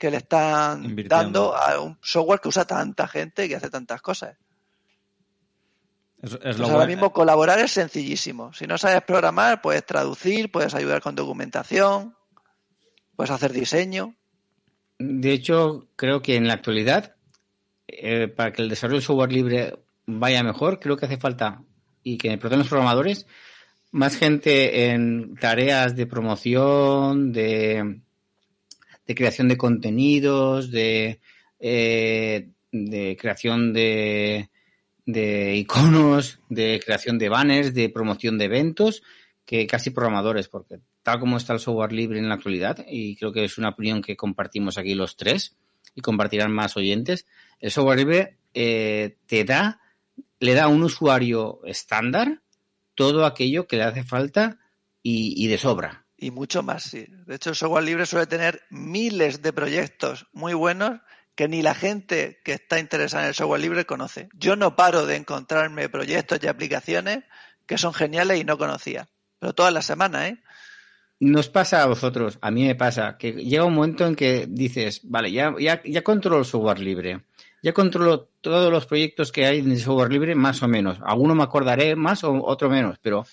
[0.00, 4.36] le están dando a un software que usa tanta gente y que hace tantas cosas.
[6.20, 8.52] Pues ahora mismo colaborar es sencillísimo.
[8.52, 12.16] Si no sabes programar, puedes traducir, puedes ayudar con documentación,
[13.16, 14.14] puedes hacer diseño.
[14.98, 17.16] De hecho, creo que en la actualidad,
[17.88, 21.62] eh, para que el desarrollo de software libre vaya mejor, creo que hace falta,
[22.02, 23.26] y que por los programadores,
[23.90, 28.00] más gente en tareas de promoción, de,
[29.06, 31.20] de creación de contenidos, de,
[31.60, 34.50] eh, de creación de,
[35.04, 39.02] de iconos, de creación de banners, de promoción de eventos,
[39.44, 43.32] que casi programadores, porque tal como está el software libre en la actualidad, y creo
[43.32, 45.56] que es una opinión que compartimos aquí los tres
[45.94, 47.26] y compartirán más oyentes,
[47.60, 49.80] el software libre eh, te da,
[50.38, 52.42] le da a un usuario estándar
[52.94, 54.58] todo aquello que le hace falta
[55.02, 56.06] y, de sobra.
[56.16, 57.06] Y mucho más, sí.
[57.26, 61.00] De hecho, el software libre suele tener miles de proyectos muy buenos
[61.34, 64.28] que ni la gente que está interesada en el software libre conoce.
[64.34, 67.24] Yo no paro de encontrarme proyectos y aplicaciones
[67.66, 69.08] que son geniales y no conocía.
[69.38, 70.42] Pero todas las semanas, ¿eh?
[71.24, 75.02] Nos pasa a vosotros, a mí me pasa, que llega un momento en que dices,
[75.04, 77.20] vale, ya, ya, ya controlo el software libre,
[77.62, 80.98] ya controlo todos los proyectos que hay en el software libre, más o menos.
[81.00, 83.24] Alguno me acordaré más o otro menos, pero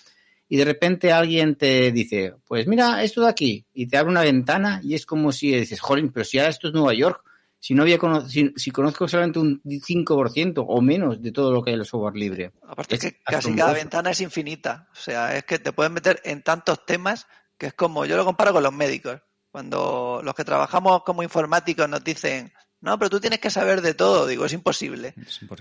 [0.47, 4.21] y de repente alguien te dice, pues mira, esto de aquí, y te abre una
[4.21, 7.23] ventana y es como si dices, jolín, pero si ahora esto es Nueva York,
[7.60, 7.97] si no había
[8.28, 12.15] si, conozco solamente un 5% o menos de todo lo que hay en el software
[12.15, 12.52] libre.
[12.67, 14.88] Aparte es que casi cada ventana es infinita.
[14.93, 17.28] O sea, es que te puedes meter en tantos temas
[17.59, 19.19] que es como, yo lo comparo con los médicos.
[19.51, 23.93] Cuando los que trabajamos como informáticos nos dicen, no, pero tú tienes que saber de
[23.93, 25.13] todo, digo, es imposible.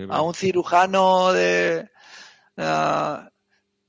[0.08, 1.90] A un cirujano de,
[2.56, 3.28] ah,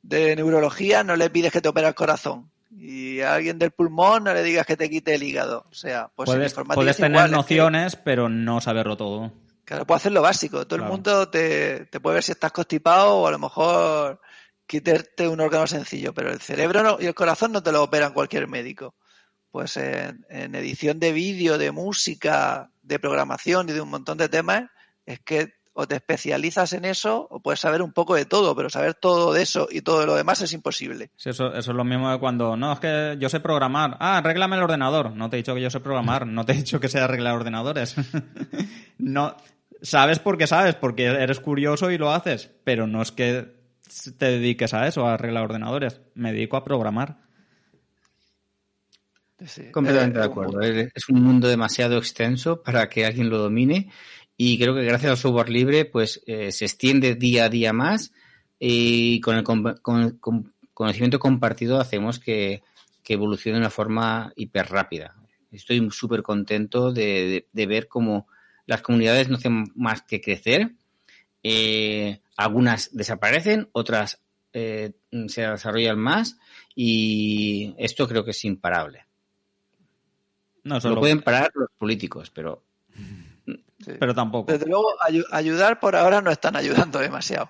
[0.02, 2.52] de neurología no le pides que te opere el corazón.
[2.72, 5.66] Y a alguien del pulmón no le digas que te quite el hígado.
[5.70, 9.32] O sea, pues puedes, puedes tener nociones, pero no saberlo todo.
[9.66, 10.66] Claro, puedes hacer lo básico.
[10.66, 14.22] Todo el mundo te, te, puede ver si estás constipado o a lo mejor
[14.70, 18.48] quitarte un órgano sencillo, pero el cerebro y el corazón no te lo operan cualquier
[18.48, 18.94] médico.
[19.50, 24.70] Pues en, edición de vídeo, de música, de programación y de un montón de temas,
[25.08, 28.70] es que o te especializas en eso o puedes saber un poco de todo, pero
[28.70, 31.10] saber todo de eso y todo de lo demás es imposible.
[31.16, 33.98] Sí, eso, eso es lo mismo de cuando, no, es que yo sé programar.
[34.00, 35.16] Ah, arréglame el ordenador.
[35.16, 37.34] No te he dicho que yo sé programar, no te he dicho que sé arreglar
[37.34, 37.96] ordenadores.
[39.00, 39.36] no,
[39.82, 43.59] sabes porque sabes, porque eres curioso y lo haces, pero no es que
[44.18, 46.02] te dediques a eso, a arreglar ordenadores.
[46.16, 47.18] Me dedico a programar.
[49.72, 50.60] Completamente de acuerdo.
[50.62, 53.90] Es un mundo demasiado extenso para que alguien lo domine
[54.36, 58.14] y creo que gracias al software libre pues eh, se extiende día a día más
[58.60, 59.44] y con el
[60.74, 62.64] conocimiento compartido hacemos que,
[63.06, 65.16] evolucione de una forma hiper rápida.
[65.52, 68.28] Estoy súper contento de, ver cómo
[68.68, 70.76] las comunidades no hacen más que crecer.
[71.44, 74.22] Eh, algunas desaparecen, otras
[74.54, 74.94] eh,
[75.28, 76.38] se desarrollan más
[76.76, 79.06] y esto creo que es imparable.
[80.64, 80.96] No, solo...
[80.96, 82.64] Lo pueden parar los políticos, pero
[84.00, 84.52] pero tampoco.
[84.52, 84.90] Desde luego,
[85.32, 87.50] ayudar por ahora no están ayudando demasiado.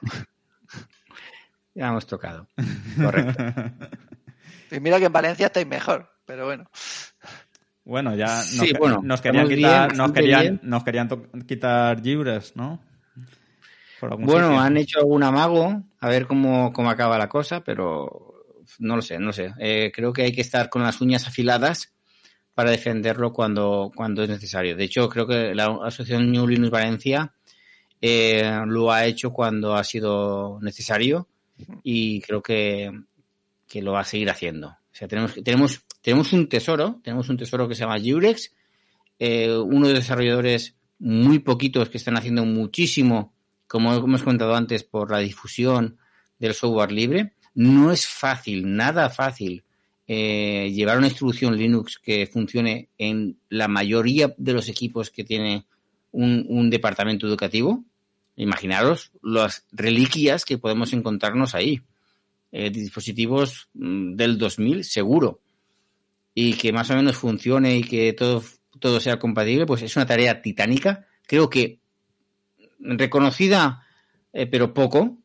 [1.73, 2.47] Ya hemos tocado.
[3.01, 3.43] Correcto.
[4.71, 6.69] Y mira que en Valencia estáis mejor, pero bueno.
[7.83, 8.43] Bueno, ya
[9.01, 11.09] nos, querían quitar, nos querían, nos querían
[11.47, 12.79] quitar libres, ¿no?
[14.19, 18.43] Bueno, han hecho algún amago, a ver cómo, cómo acaba la cosa, pero
[18.79, 19.53] no lo sé, no sé.
[19.59, 21.93] Eh, creo que hay que estar con las uñas afiladas
[22.53, 24.75] para defenderlo cuando, cuando es necesario.
[24.75, 27.33] De hecho, creo que la Asociación New Linux Valencia
[28.01, 31.27] eh, lo ha hecho cuando ha sido necesario
[31.83, 32.91] y creo que,
[33.75, 34.67] lo va a seguir haciendo.
[34.69, 38.53] O sea, tenemos, tenemos, tenemos un tesoro, tenemos un tesoro que se llama Jurex,
[39.19, 43.33] eh, uno de los desarrolladores muy poquitos que están haciendo muchísimo,
[43.69, 45.97] como hemos comentado antes, por la difusión
[46.39, 47.33] del software libre.
[47.53, 49.63] No es fácil, nada fácil
[50.07, 55.67] eh, llevar una distribución Linux que funcione en la mayoría de los equipos que tiene
[56.11, 57.85] un, departamento educativo.
[58.35, 61.83] Imaginaros las reliquias que podemos encontrarnos ahí.
[62.51, 65.41] Eh, dispositivos mm, del 2000 seguro.
[66.33, 68.43] Y que más o menos funcione y que todo,
[68.79, 71.05] todo sea compatible, pues es una tarea titánica.
[71.27, 71.78] Creo que
[72.79, 73.85] reconocida,
[74.33, 75.17] eh, pero poco,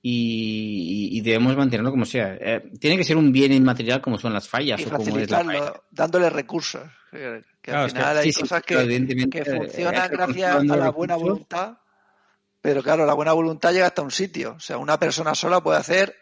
[0.00, 2.36] y, debemos mantenerlo como sea.
[2.40, 5.82] Eh, tiene que ser un bien inmaterial como son las fallas o como es la
[5.90, 6.82] dándole recursos.
[7.10, 11.78] Que, al final hay cosas que, que, funcionan gracias a la buena voluntad,
[12.60, 14.54] pero claro, la buena voluntad llega hasta un sitio.
[14.56, 16.16] O sea, una persona sola puede hacer,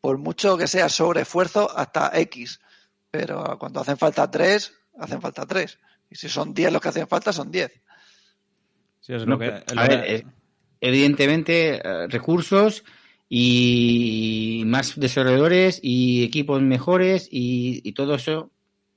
[0.00, 2.60] por mucho que sea sobre esfuerzo, hasta X.
[3.10, 5.78] Pero cuando hacen falta tres, hacen falta tres.
[6.10, 7.72] Y si son diez los que hacen falta, son diez.
[9.76, 10.24] A ver,
[10.80, 12.84] evidentemente, eh, recursos
[13.28, 18.50] y más desarrolladores y equipos mejores y, todo eso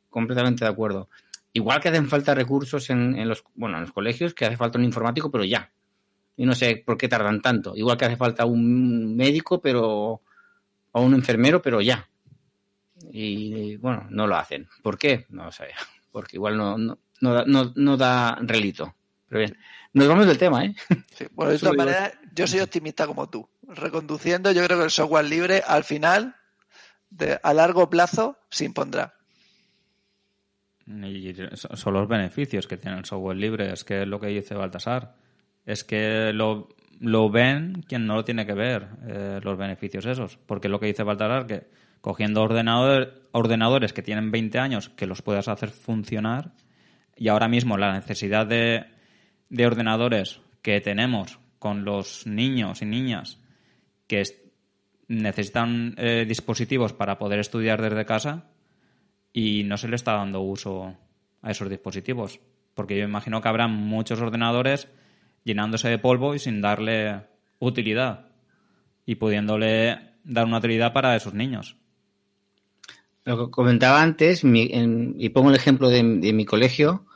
[0.10, 1.10] completamente de acuerdo.
[1.54, 4.86] Igual que hacen falta recursos en, los, bueno, en los colegios, que hace falta un
[4.86, 5.72] informático, pero ya.
[6.36, 7.76] Y no sé por qué tardan tanto.
[7.76, 10.22] Igual que hace falta un médico, pero
[10.92, 12.08] o un enfermero, pero ya.
[13.12, 14.68] Y bueno, no lo hacen.
[14.84, 15.26] ¿Por qué?
[15.30, 15.68] No lo sé.
[16.12, 18.96] Porque igual no, no, no, no da relito.
[19.28, 19.58] Pero bien,
[19.98, 20.76] nos vamos del tema, ¿eh?
[21.16, 24.92] Sí, bueno, de todas maneras, yo soy optimista como tú reconduciendo, yo creo que el
[24.92, 26.36] software libre al final,
[27.10, 29.14] de, a largo plazo, se impondrá.
[30.86, 34.56] Y son los beneficios que tiene el software libre, es que es lo que dice
[34.56, 35.16] Baltasar.
[35.66, 36.70] Es que lo,
[37.02, 40.38] lo ven quien no lo tiene que ver, eh, los beneficios esos.
[40.38, 41.68] Porque lo que dice Baltasar, que
[42.00, 46.54] cogiendo ordenador, ordenadores que tienen 20 años que los puedas hacer funcionar
[47.18, 48.86] y ahora mismo la necesidad de,
[49.50, 53.40] de ordenadores que tenemos con los niños y niñas
[54.08, 54.24] que
[55.08, 58.46] necesitan eh, dispositivos para poder estudiar desde casa
[59.34, 60.96] y no se le está dando uso
[61.42, 62.40] a esos dispositivos.
[62.74, 64.88] Porque yo imagino que habrá muchos ordenadores
[65.44, 67.22] llenándose de polvo y sin darle
[67.60, 68.28] utilidad
[69.06, 71.78] y pudiéndole dar una utilidad para esos niños.
[73.24, 77.07] Lo que comentaba antes, y pongo el ejemplo de, mi colegio,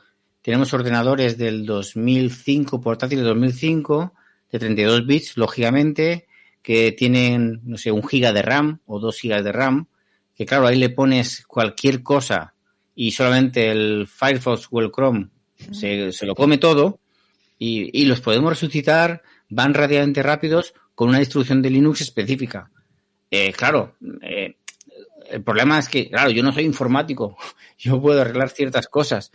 [0.42, 4.12] tenemos ordenadores del 2005, portátiles del 2005,
[4.50, 6.26] de 32 bits, lógicamente,
[6.62, 9.86] que tienen, no sé, un giga de RAM o dos gigas de RAM,
[10.34, 12.54] que claro, ahí le pones cualquier cosa
[12.94, 15.28] y solamente el Firefox o el Chrome
[15.70, 17.00] se, lo come todo
[17.58, 22.70] y, los podemos resucitar, van relativamente rápidos con una distribución de Linux específica.
[23.30, 24.56] Eh, claro, eh,
[25.30, 27.36] el problema es que, claro, yo no soy informático,
[27.78, 29.30] yo puedo arreglar ciertas cosas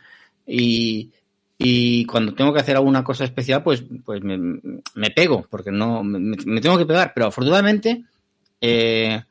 [0.48, 1.12] y,
[1.58, 6.62] y cuando tengo que hacer alguna cosa especial, pues, pues me, pego, porque no me,
[6.62, 7.12] tengo que pegar.
[7.16, 8.04] Pero afortunadamente,
[8.62, 9.22] eh,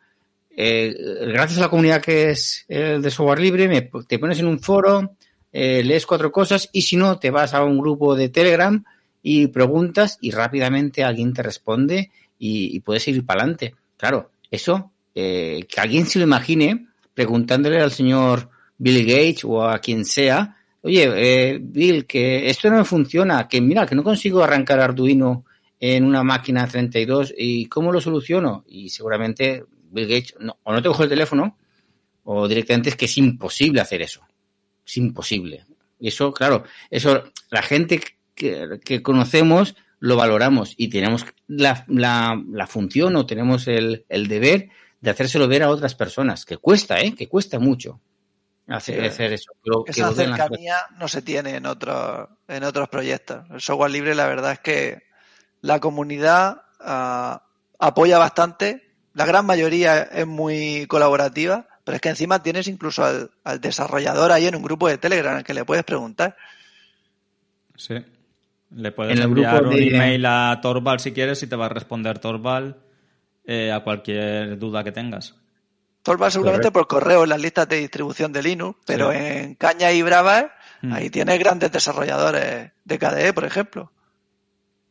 [0.57, 0.96] eh,
[1.29, 4.59] gracias a la comunidad que es el de software libre, me, te pones en un
[4.59, 5.12] foro,
[5.52, 8.85] eh, lees cuatro cosas y si no, te vas a un grupo de Telegram
[9.22, 13.74] y preguntas y rápidamente alguien te responde y, puedes ir para adelante.
[13.96, 20.05] Claro, eso, que alguien se lo imagine preguntándole al señor Bill Gates o a quien
[20.05, 20.56] sea,
[20.87, 25.44] oye, eh, Bill, que esto no me funciona, que mira, que no consigo arrancar Arduino
[25.81, 28.64] en una máquina 32 y cómo lo soluciono.
[28.68, 31.59] Y seguramente Bill Gates o no te coge el teléfono
[32.22, 34.20] o directamente es que es imposible hacer eso.
[34.87, 35.64] Es imposible.
[35.99, 38.01] Y eso, claro, eso la gente
[38.35, 44.68] que, conocemos lo valoramos y tenemos la, la, función o tenemos el, el deber
[45.01, 47.12] de hacérselo ver a otras personas, que cuesta, ¿eh?
[47.12, 48.01] Que cuesta mucho
[48.68, 49.52] hacer, eso.
[49.87, 53.44] Esa cercanía no se tiene en, otros en otros proyectos.
[53.50, 55.02] El software libre, la verdad es que
[55.61, 57.42] la comunidad ah,
[57.79, 58.83] apoya bastante.
[59.14, 64.46] La gran mayoría es muy colaborativa, pero es que encima tienes incluso al, desarrollador ahí
[64.46, 66.37] en un grupo de Telegram al que le puedes preguntar.
[67.76, 67.94] Sí.
[68.70, 72.76] Le puedes enviar un email a Torval si quieres y te va a responder Torval
[73.44, 75.37] eh, a cualquier duda que tengas.
[76.07, 80.03] Torvald seguramente por correo en las listas de distribución de Linux, pero en Caña y
[80.03, 80.92] Brava mm.
[80.92, 83.90] ahí tienes grandes desarrolladores de KDE, por ejemplo.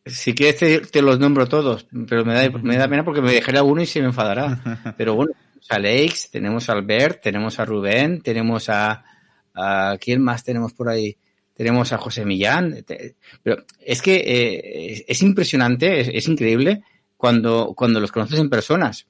[0.05, 3.61] Si quieres te, los nombro todos, pero me da, me da pena porque me dejaré
[3.61, 4.93] uno y se me enfadará.
[4.97, 5.31] Pero bueno,
[5.69, 9.05] a Alex, tenemos a Albert, tenemos a Rubén, tenemos a,
[9.53, 11.17] a ¿quién más tenemos por ahí?
[11.55, 12.85] Tenemos a José Millán.
[13.41, 16.83] Pero es que eh, es impresionante, es, es, increíble
[17.15, 19.07] cuando, cuando los conoces en personas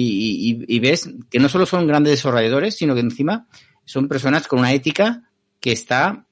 [0.00, 3.46] y, ves que no solo son grandes desarrolladores, sino que encima
[3.84, 5.30] son personas con una ética
[5.60, 6.26] que está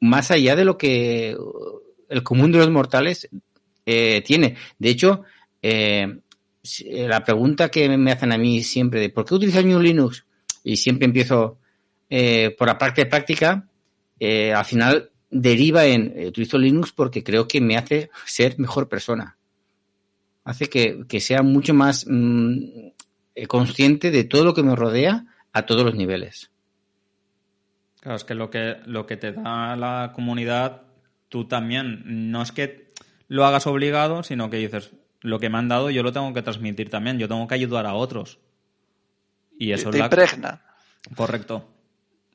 [0.00, 1.36] más allá de lo que
[2.08, 3.28] el común de los mortales
[3.84, 4.56] eh, tiene.
[4.78, 5.22] De hecho,
[5.60, 6.20] eh,
[6.88, 10.24] la pregunta que me hacen a mí siempre de ¿por qué utilizas New Linux?
[10.64, 11.58] Y siempre empiezo
[12.08, 13.66] eh, por la parte práctica,
[14.54, 19.36] al final deriva en utilizo Linux porque creo que me hace ser mejor persona
[20.44, 22.58] hace que, sea mucho más mm,
[23.34, 26.50] eh, consciente de todo lo que me rodea a todos los niveles.
[28.00, 30.82] Claro, es que lo que, lo que te da la comunidad,
[31.28, 32.02] tú también,
[32.32, 32.88] no es que
[33.28, 36.42] lo hagas obligado, sino que dices, lo que me han dado yo lo tengo que
[36.42, 38.40] transmitir también, yo tengo que ayudar a otros.
[39.56, 40.06] Y eso es la...
[40.06, 40.62] impregna.
[41.16, 41.68] Correcto.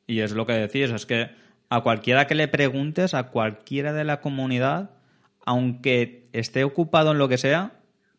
[0.06, 1.30] Y es lo que decís, es que
[1.70, 4.92] a cualquiera que le preguntes, a cualquiera de la comunidad,
[5.46, 7.74] aunque esté ocupado en lo que sea,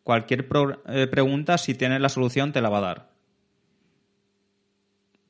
[0.09, 0.47] cualquier
[0.87, 3.09] eh, pregunta, si tienes la solución, te la va a dar.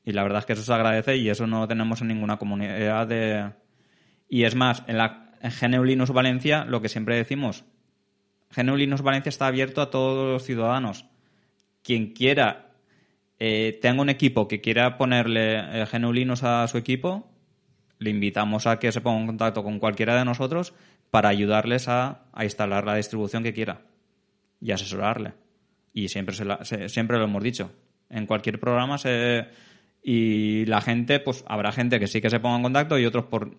[0.06, 2.38] Y la verdad es que eso se agradece y eso no lo tenemos en ninguna
[2.38, 3.52] comunidad de...
[4.30, 7.66] Y es más, en la en GNU Linux Valencia, lo que siempre decimos,
[8.56, 11.04] GNU Linux Valencia está abierto a todos los ciudadanos.
[11.82, 12.70] Quien quiera,
[13.38, 17.30] eh, tenga un equipo que quiera ponerle eh, GNU Linux a su equipo,
[17.98, 20.72] le invitamos a que se ponga en contacto con cualquiera de nosotros
[21.10, 23.90] para ayudarles a instalar la distribución que quiera
[24.60, 25.32] y asesorarle.
[25.92, 27.72] Y siempre, se siempre lo hemos dicho.
[28.08, 29.48] En cualquier programa se...
[30.02, 33.26] Y la gente, pues habrá gente que sí que se ponga en contacto y otros
[33.26, 33.54] por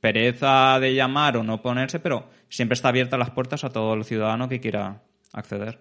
[0.00, 4.04] pereza de llamar o no ponerse, pero siempre está abierta las puertas a todo el
[4.04, 5.78] ciudadano que quiera acceder.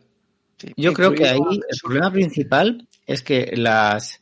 [0.78, 4.22] Yo creo que ahí el problema principal es que las,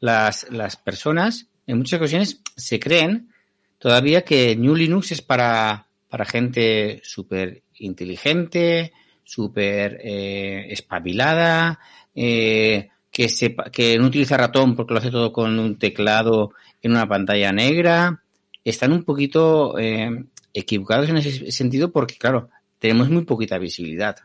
[0.00, 3.30] las, las personas en muchas ocasiones se creen
[3.78, 8.92] todavía que New Linux es para, para gente súper inteligente,
[9.24, 11.80] súper eh, espabilada,
[12.14, 16.52] eh, que, sepa, que no utiliza ratón porque lo hace todo con un teclado
[16.82, 18.22] en una pantalla negra.
[18.64, 24.16] Están un poquito eh, equivocados en ese sentido porque, claro, tenemos muy poquita visibilidad.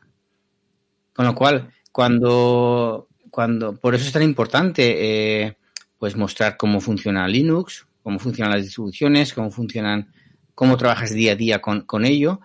[1.14, 5.58] Con lo cual, cuando, cuando por eso es tan importante eh,
[5.98, 10.12] pues mostrar cómo funciona Linux, cómo funcionan las distribuciones, cómo funcionan,
[10.56, 12.40] cómo trabajas día a día con, con ello,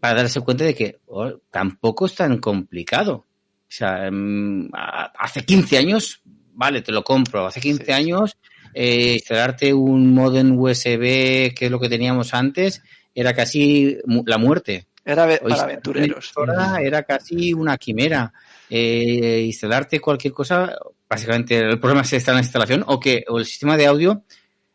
[0.00, 3.14] para darse cuenta de que oh, tampoco es tan complicado.
[3.14, 6.22] O sea, mm, hace 15 años,
[6.54, 7.46] vale, te lo compro.
[7.46, 7.92] Hace 15 sí.
[7.92, 8.36] años,
[8.74, 12.82] eh, instalarte un modem USB, que es lo que teníamos antes,
[13.14, 14.86] era casi la muerte.
[15.04, 16.32] Era para aventureros.
[16.80, 18.32] Era casi una quimera.
[18.68, 20.76] Eh, instalarte cualquier cosa,
[21.08, 24.22] básicamente el problema es está en la instalación o que o el sistema de audio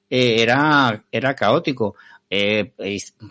[0.10, 1.96] eh, era, era caótico.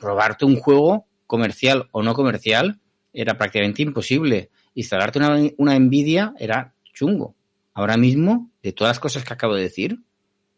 [0.00, 2.80] Probarte un juego comercial o no comercial
[3.12, 4.50] era prácticamente imposible.
[4.74, 7.34] Instalarte una, una Nvidia era chungo.
[7.74, 10.00] Ahora mismo, de todas las cosas que acabo de decir,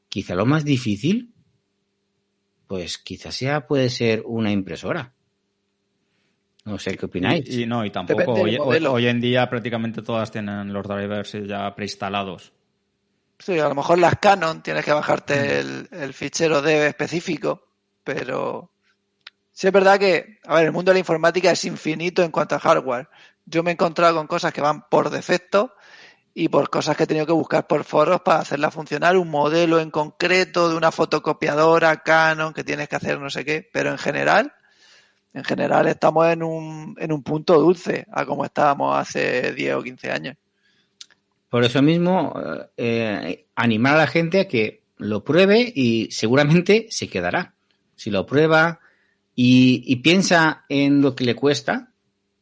[0.09, 1.33] quizá lo más difícil,
[2.67, 5.15] pues quizás sea, puede ser una impresora.
[6.65, 7.49] No sé qué opináis.
[7.49, 8.33] Y, y no, y tampoco.
[8.33, 12.53] Hoy, hoy, en día prácticamente todas tienen los drivers ya preinstalados.
[13.39, 17.69] Sí, a lo mejor las Canon tienes que bajarte el, el fichero dev específico,
[18.03, 18.73] pero
[19.57, 22.57] sí es verdad que, a ver, el mundo de la informática es infinito en cuanto
[22.57, 23.09] a hardware.
[23.47, 25.73] Yo me he encontrado con cosas que van por defecto
[26.35, 29.81] y por cosas que he tenido que buscar por foros para hacerla funcionar, un modelo
[29.81, 33.97] en concreto de una fotocopiadora Canon que tienes que hacer no sé qué, pero en
[33.97, 34.53] general
[35.33, 39.83] en general estamos en un, en un punto dulce a como estábamos hace 10 o
[39.83, 40.37] 15 años.
[41.49, 42.35] Por eso mismo,
[42.77, 47.55] eh, animar a la gente a que lo pruebe y seguramente se quedará.
[47.95, 48.81] Si lo prueba
[49.37, 51.93] y, y, piensa en lo que le cuesta,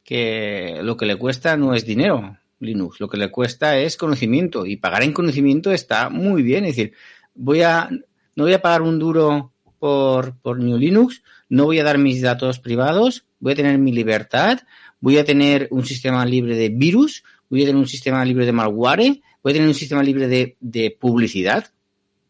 [0.02, 4.66] que lo que le cuesta no es dinero, Linux, lo que le cuesta es conocimiento
[4.66, 6.64] y pagar en conocimiento está muy bien.
[6.64, 6.92] Es decir,
[7.34, 7.88] voy a,
[8.36, 12.22] no voy a pagar un duro por, por New Linux, no voy a dar mis
[12.22, 14.60] datos privados, voy a tener mi libertad,
[15.00, 18.52] voy a tener un sistema libre de virus, voy a tener un sistema libre de
[18.52, 21.70] malware, voy a tener un sistema libre de, de publicidad,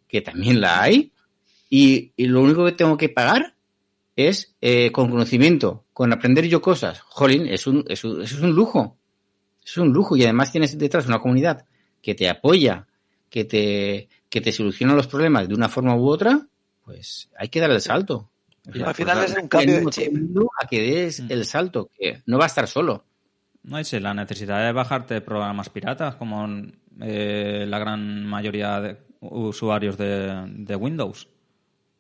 [0.08, 1.12] que también la hay,
[1.70, 3.53] y, y, lo único que tengo que pagar
[4.16, 7.00] es eh, con conocimiento, con aprender yo cosas.
[7.00, 8.96] Jolín, es un, es un, es un lujo.
[9.64, 11.64] Es un lujo y además tienes detrás una comunidad
[12.02, 12.86] que te apoya,
[13.30, 16.46] que te, que te soluciona los problemas de una forma u otra,
[16.84, 18.30] pues hay que dar el salto.
[18.72, 20.12] Y al final es un cambio de chip.
[20.60, 23.04] A que des el salto, que no va a estar solo.
[23.62, 26.46] No es la necesidad de bajarte programas piratas, como
[27.00, 31.28] eh, la gran mayoría de usuarios de, de, Windows.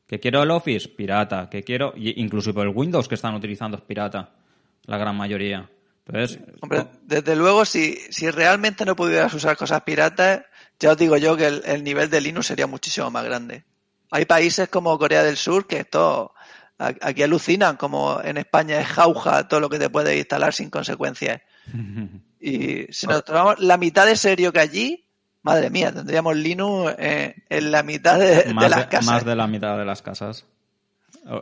[0.06, 1.48] Que quiero el Office, pirata.
[1.48, 4.34] Que quiero, incluso por el Windows que están utilizando es pirata,
[4.84, 5.70] la gran mayoría.
[6.06, 10.42] Entonces, Hombre, desde luego, si, si realmente no pudieras usar cosas piratas,
[10.78, 13.64] ya os digo yo que el, el nivel de Linux sería muchísimo más grande.
[14.10, 16.34] Hay países como Corea del Sur que esto
[16.78, 21.42] aquí alucinan, como en España es jauja todo lo que te puede instalar sin consecuencias.
[22.46, 25.03] Y si nos tomamos la mitad de serio que allí,
[25.44, 29.06] madre mía, tendríamos Linux eh, en la mitad de, más de las casas.
[29.06, 30.46] Más de la mitad de las casas.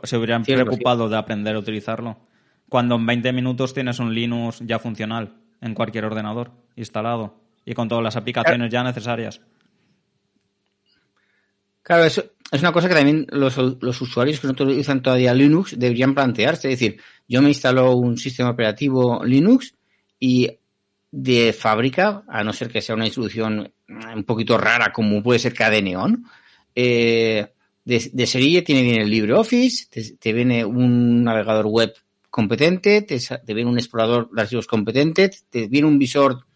[0.03, 1.11] Se hubieran sí, preocupado sí.
[1.11, 2.17] de aprender a utilizarlo.
[2.69, 7.35] Cuando en 20 minutos tienes un Linux ya funcional en cualquier ordenador instalado
[7.65, 9.41] y con todas las aplicaciones ya necesarias.
[11.81, 15.77] Claro, eso es una cosa que también los, los usuarios que no utilizan todavía Linux
[15.77, 16.71] deberían plantearse.
[16.71, 19.75] Es decir, yo me instalo un sistema operativo Linux
[20.19, 20.49] y
[21.15, 25.53] de fábrica, a no ser que sea una distribución un poquito rara como puede ser
[25.53, 26.25] Cadeneon,
[26.73, 27.53] eh,
[27.85, 31.93] de, de, serie tiene bien el LibreOffice, te, viene un navegador web
[32.31, 36.47] competente, te, te, viene un explorador de archivos competente, te viene un visor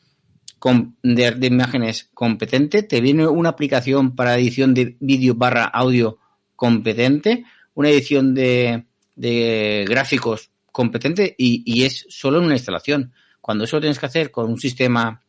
[1.03, 6.18] de, de, imágenes competente, te viene una aplicación para edición de vídeo barra audio
[6.55, 7.45] competente,
[7.76, 8.86] una edición de,
[9.16, 13.14] de gráficos competente y, y, es solo una instalación.
[13.48, 15.22] Cuando eso lo tienes que hacer con un sistema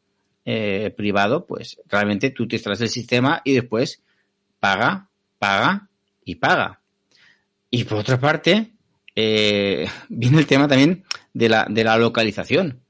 [0.44, 4.02] eh, privado, pues realmente tú te instalas el sistema y después
[4.58, 5.08] paga,
[5.38, 5.88] paga
[6.24, 6.80] y paga.
[7.70, 8.72] Y por otra parte,
[9.14, 12.80] eh, viene el tema también de la, de la localización.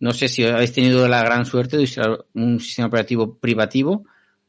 [0.00, 4.04] No sé si habéis tenido la gran suerte de instalar un sistema operativo privativo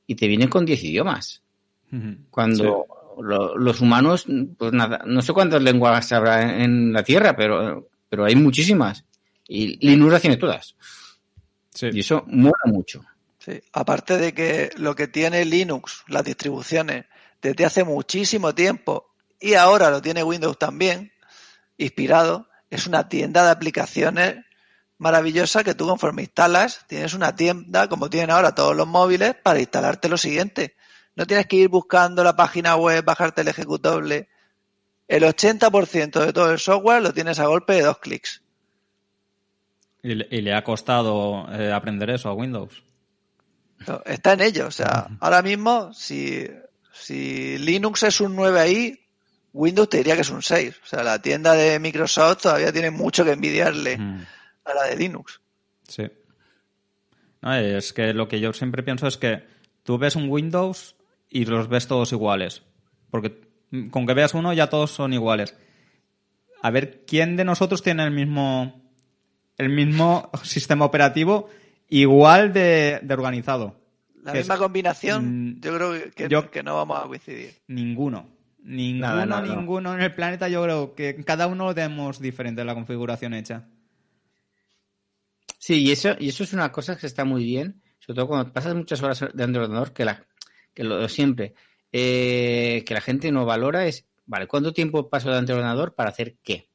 [0.07, 1.43] y te viene con 10 idiomas.
[1.91, 2.17] Uh -huh.
[2.31, 3.21] Cuando sí.
[3.21, 4.25] lo, los humanos,
[4.57, 9.05] pues nada, no sé cuántas lenguas habrá en, en, la Tierra, pero, pero hay muchísimas.
[9.47, 10.75] Y Linux las tiene todas.
[11.73, 11.89] Sí.
[11.91, 13.03] Y eso mola mucho.
[13.39, 13.61] Sí.
[13.73, 17.05] Aparte de que lo que tiene Linux, las distribuciones,
[17.41, 21.11] desde hace muchísimo tiempo, y ahora lo tiene Windows también,
[21.77, 24.37] inspirado, es una tienda de aplicaciones
[24.97, 29.59] maravillosa que tú conforme instalas, tienes una tienda, como tienen ahora todos los móviles, para
[29.59, 30.75] instalarte lo siguiente.
[31.15, 34.29] No tienes que ir buscando la página web, bajarte el ejecutable.
[35.07, 38.42] El 80% de todo el software lo tienes a golpe de dos clics.
[40.03, 42.83] Y le, y le ha costado eh, aprender eso a Windows.
[44.05, 44.67] Está en ello.
[44.67, 46.45] O sea, ahora mismo, si,
[46.91, 48.99] si Linux es un 9 ahí,
[49.53, 50.79] Windows te diría que es un 6.
[50.83, 54.21] O sea, la tienda de Microsoft todavía tiene mucho que envidiarle Mm,
[54.65, 55.41] a la de Linux.
[55.87, 56.07] sí.
[57.41, 59.43] No, es que lo que yo siempre pienso es que
[59.83, 60.95] tú ves un Windows
[61.29, 62.63] y los ves todos iguales.
[63.11, 63.41] Porque
[63.91, 65.53] con que veas uno ya todos son iguales.
[66.61, 68.82] A ver, ¿quién de nosotros tiene el mismo,
[69.57, 71.49] el mismo sistema operativo
[71.89, 73.79] igual de, de organizado?
[74.23, 77.51] La Que es- misma combinación, Mm, yo creo que, yo- que no vamos a coincidir.
[77.67, 78.29] Ninguno.
[78.63, 79.55] Ninguno, Nada, nada, no.
[79.57, 80.47] ninguno en el planeta.
[80.47, 83.67] Yo creo que cada uno lo tenemos diferente la configuración hecha.
[85.59, 88.51] Sí, y eso, y eso es una cosa que está muy bien, sobre todo cuando
[88.53, 90.25] pasas muchas horas delante del ordenador, que, la,
[90.73, 91.53] que lo siempre,
[91.91, 96.09] eh, que la gente no valora es, vale, ¿cuánto tiempo paso delante del ordenador para
[96.09, 96.69] hacer qué?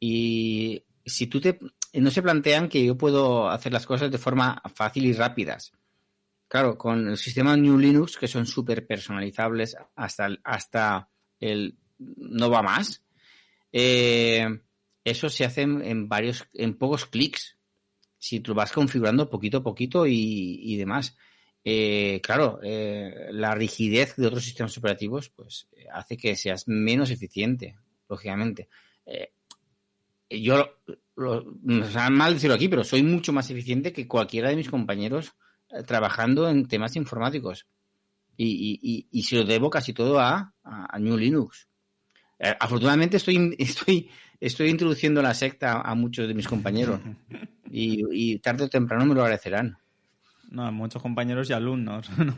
[0.00, 1.58] Y si tú te,
[2.00, 5.72] no se plantean que yo puedo hacer las cosas de forma fácil y rápidas.
[6.48, 11.08] Claro, con el sistema New Linux, que son súper personalizables hasta, el- hasta
[11.40, 13.02] el no va más,
[13.72, 14.46] eh,
[15.04, 17.56] eso se hace en, varios, en pocos clics
[18.18, 21.16] si tú vas configurando poquito a poquito y, y demás.
[21.64, 27.10] Eh, claro, eh, la rigidez de otros sistemas operativos pues eh, hace que seas menos
[27.10, 27.76] eficiente,
[28.08, 28.68] lógicamente.
[29.06, 29.32] Eh,
[30.30, 30.68] yo,
[31.16, 35.34] lo, me mal decirlo aquí, pero soy mucho más eficiente que cualquiera de mis compañeros
[35.70, 37.66] eh, trabajando en temas informáticos.
[38.36, 41.68] Y, y, y, y se lo debo casi todo a, a, a New Linux.
[42.38, 44.10] Eh, afortunadamente estoy, estoy,
[44.40, 47.00] estoy introduciendo la secta a muchos de mis compañeros
[47.70, 49.78] y, y tarde o temprano me lo agradecerán.
[50.50, 52.08] No, muchos compañeros y alumnos.
[52.18, 52.36] ¿no?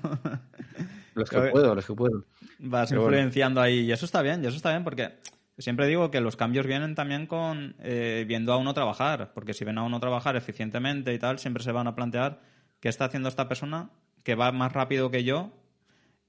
[1.14, 2.24] Los que puedo, los que puedo.
[2.58, 3.16] Vas Pero bueno.
[3.16, 3.80] influenciando ahí.
[3.80, 5.18] Y eso está bien, y eso está bien porque
[5.62, 9.32] siempre digo que los cambios vienen también con eh, viendo a uno trabajar.
[9.34, 12.40] Porque si ven a uno trabajar eficientemente y tal, siempre se van a plantear
[12.80, 13.90] qué está haciendo esta persona
[14.22, 15.52] que va más rápido que yo,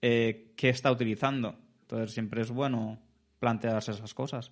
[0.01, 1.55] eh, qué está utilizando.
[1.81, 2.99] Entonces siempre es bueno
[3.39, 4.51] plantearse esas cosas.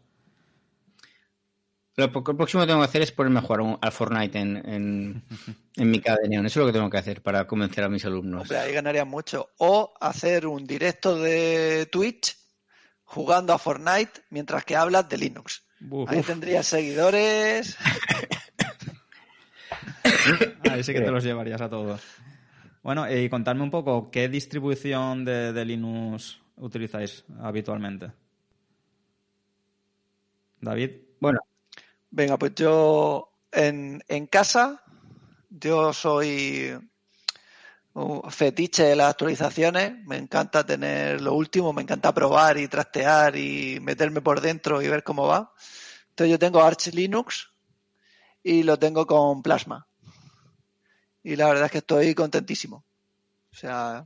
[1.97, 5.23] Lo próximo que tengo que hacer es ponerme a jugar un- al Fortnite en, en,
[5.77, 6.45] en mi cada de neón.
[6.45, 8.41] Eso es lo que tengo que hacer para convencer a mis alumnos.
[8.41, 9.51] Hombre, ahí ganarías mucho.
[9.59, 12.35] O hacer un directo de Twitch
[13.05, 15.63] jugando a Fortnite mientras que hablas de Linux.
[15.89, 17.77] Uf, Ahí tendrías seguidores.
[20.69, 22.01] ahí sí que te los llevarías a todos.
[22.83, 28.11] Bueno, y contadme un poco, ¿qué distribución de, de Linux utilizáis habitualmente?
[30.61, 30.91] David.
[31.19, 31.39] Bueno,
[32.15, 34.81] Venga, pues yo en, en casa,
[35.49, 36.77] yo soy
[38.29, 39.93] fetiche de las actualizaciones.
[40.05, 44.87] Me encanta tener lo último, me encanta probar y trastear y meterme por dentro y
[44.89, 45.53] ver cómo va.
[46.09, 47.49] Entonces yo tengo Arch Linux
[48.43, 49.87] y lo tengo con Plasma.
[51.23, 52.83] Y la verdad es que estoy contentísimo.
[53.51, 54.05] O sea,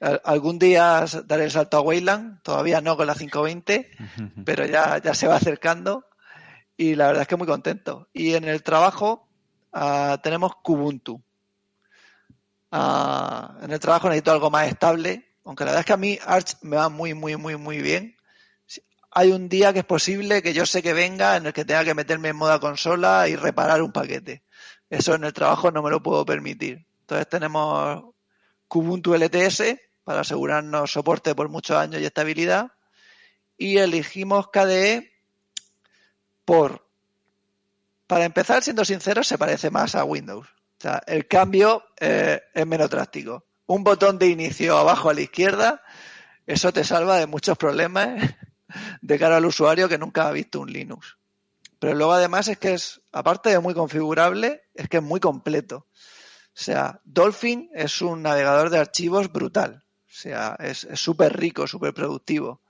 [0.00, 3.90] al- algún día daré el salto a Wayland, todavía no con la 520,
[4.44, 6.04] pero ya, ya se va acercando
[6.76, 8.08] y la verdad es que muy contento.
[8.12, 9.26] Y en el trabajo
[9.72, 11.22] ah, tenemos Kubuntu.
[12.70, 16.18] Ah, en el trabajo necesito algo más estable, aunque la verdad es que a mí
[16.26, 18.16] Arch me va muy, muy, muy, muy bien.
[19.12, 21.84] Hay un día que es posible que yo sé que venga en el que tenga
[21.84, 24.42] que meterme en moda consola y reparar un paquete.
[24.90, 26.86] Eso en el trabajo no me lo puedo permitir.
[27.00, 28.04] Entonces tenemos
[28.68, 32.72] Kubuntu LTS para asegurarnos soporte por muchos años y estabilidad.
[33.56, 35.12] Y elegimos KDE
[36.44, 36.86] por,
[38.06, 40.46] para empezar, siendo sincero, se parece más a Windows.
[40.78, 43.46] O sea, el cambio eh, es menos drástico.
[43.66, 45.82] Un botón de inicio abajo a la izquierda,
[46.46, 48.22] eso te salva de muchos problemas
[49.00, 51.16] de cara al usuario que nunca ha visto un Linux.
[51.78, 55.86] Pero luego además es que es, aparte de muy configurable, es que es muy completo.
[56.56, 59.84] O sea, Dolphin es un navegador de archivos brutal.
[60.06, 62.62] O sea, es súper rico, súper productivo.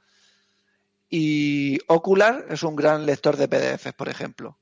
[1.08, 4.58] Y Ocular es un gran lector de PDFs, por ejemplo.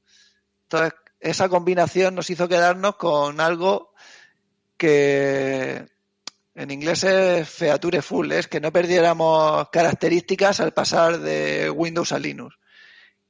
[0.64, 0.92] Entonces,
[1.24, 3.94] esa combinación nos hizo quedarnos con algo
[4.76, 5.86] que
[6.54, 12.18] en inglés es feature full, es que no perdiéramos características al pasar de Windows a
[12.18, 12.58] Linux.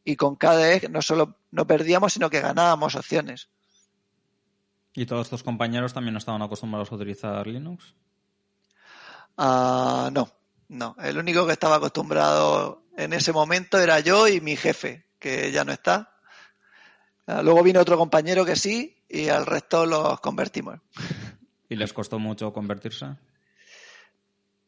[0.02, 3.48] Y con KDE no solo no perdíamos, sino que ganábamos opciones.
[4.92, 7.94] ¿Y todos estos compañeros también estaban acostumbrados a utilizar Linux?
[9.38, 10.28] Ah, no,
[10.68, 10.96] no.
[11.00, 15.64] El único que estaba acostumbrado en ese momento era yo y mi jefe, que ya
[15.64, 16.13] no está.
[17.26, 20.80] Ah, Luego vino otro compañero que sí y al resto los convertimos.
[21.68, 23.06] ¿Y les costó mucho convertirse?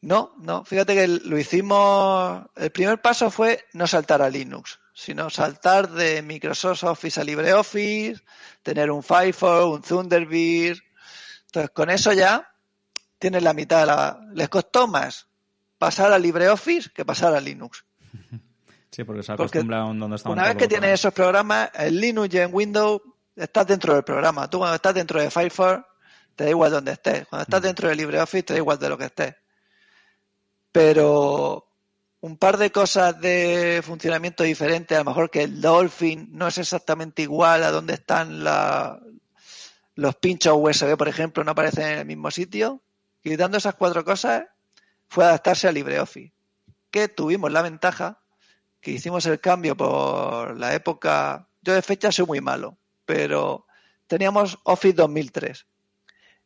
[0.01, 2.45] No, no, fíjate que lo hicimos.
[2.55, 8.21] El primer paso fue no saltar a Linux, sino saltar de Microsoft Office a LibreOffice,
[8.63, 10.79] tener un Firefox, un Thunderbird.
[11.45, 12.53] Entonces, con eso ya
[13.19, 13.81] tienes la mitad.
[13.81, 14.19] de La...
[14.33, 15.27] Les costó más
[15.77, 17.85] pasar a LibreOffice que pasar a Linux.
[18.97, 21.69] Sí, porque se Porque acostumbra a un donde está Una vez que tienes esos programas,
[21.75, 22.99] en Linux y en Windows,
[23.35, 24.49] estás dentro del programa.
[24.49, 25.83] Tú cuando estás dentro de Firefox,
[26.35, 27.27] te da igual donde estés.
[27.27, 29.35] Cuando estás dentro de LibreOffice, te da igual de lo que estés.
[30.71, 31.67] Pero
[32.21, 36.57] un par de cosas de funcionamiento diferentes, a lo mejor que el Dolphin no es
[36.57, 38.99] exactamente igual a donde están la-
[39.93, 42.81] los pinchos USB, por ejemplo, no aparecen en el mismo sitio.
[43.21, 44.45] Quitando esas cuatro cosas,
[45.07, 46.33] fue adaptarse a LibreOffice.
[46.89, 48.19] Que tuvimos la ventaja
[48.87, 51.49] que hicimos el cambio por la época.
[51.61, 53.65] Yo de fecha soy muy malo, pero
[54.07, 55.67] teníamos Office 2003.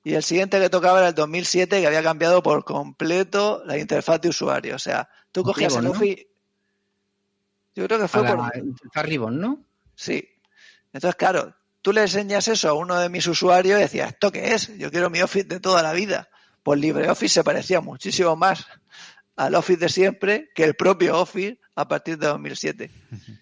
[0.03, 4.21] Y el siguiente que tocaba era el 2007, que había cambiado por completo la interfaz
[4.21, 4.75] de usuario.
[4.75, 5.97] O sea, tú cogías Ribbon, el ¿no?
[5.99, 6.27] Office.
[7.75, 8.39] Yo creo que fue A por.
[8.39, 9.63] la Ribbon, ¿no?
[9.93, 10.27] Sí.
[10.93, 14.55] Entonces, claro, tú le enseñas eso a uno de mis usuarios y decías, ¿esto qué
[14.55, 14.75] es?
[14.79, 16.27] Yo quiero mi Office de toda la vida.
[16.63, 18.65] Pues LibreOffice se parecía muchísimo más
[19.35, 22.89] al Office de siempre que el propio Office a partir de 2007.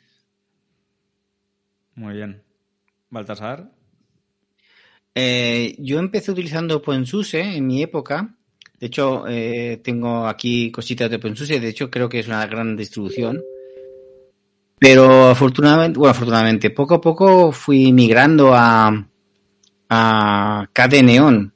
[1.95, 2.41] Muy bien.
[3.09, 3.71] Baltasar.
[5.13, 8.35] Eh, yo empecé utilizando OpenSUSE en mi época.
[8.79, 11.59] De hecho, eh, tengo aquí cositas de OpenSUSE.
[11.59, 13.43] De hecho, creo que es una gran distribución.
[14.79, 19.05] Pero afortunadamente, bueno, afortunadamente, poco a poco fui migrando a,
[19.89, 21.53] a KDE Neon.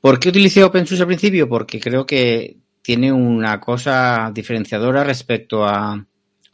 [0.00, 1.46] ¿Por qué utilicé OpenSUSE al principio?
[1.48, 6.04] Porque creo que tiene una cosa diferenciadora respecto a,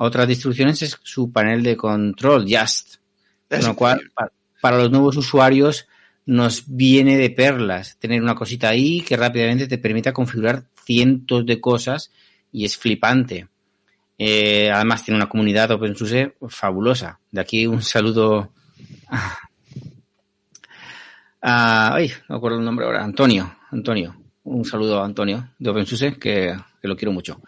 [0.01, 2.97] otras distribuciones, es su panel de control, Just.
[3.49, 5.89] Con lo cual, pa- para los nuevos usuarios
[6.27, 11.61] nos viene de perlas tener una cosita ahí que rápidamente te permita configurar cientos de
[11.61, 12.13] cosas
[12.53, 13.49] y es flipante.
[14.19, 17.19] Eh, además tiene una comunidad OpenSUSE fabulosa.
[17.33, 18.53] De aquí un saludo
[19.09, 19.39] a,
[21.41, 24.15] a- ay, no acuerdo el nombre ahora, Antonio, Antonio.
[24.51, 27.41] Un saludo a Antonio de OpenSUSE que, que lo quiero mucho.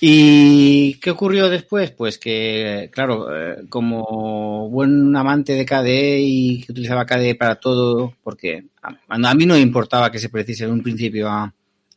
[0.00, 1.90] ¿Y qué ocurrió después?
[1.90, 8.14] Pues que, claro, eh, como buen amante de KDE y que utilizaba KDE para todo,
[8.22, 11.52] porque a, mí no me importaba que se precise en un principio a,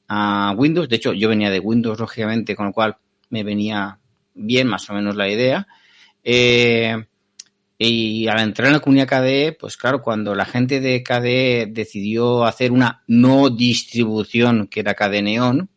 [0.08, 2.98] a Windows, de hecho yo venía de Windows, lógicamente, con lo cual
[3.30, 4.00] me venía
[4.34, 5.68] bien más o menos la idea.
[6.24, 7.06] Eh,
[7.84, 12.46] y al entrar en la comunidad KDE, pues claro, cuando la gente de KDE decidió
[12.46, 15.68] hacer una no distribución que era KDE Neon,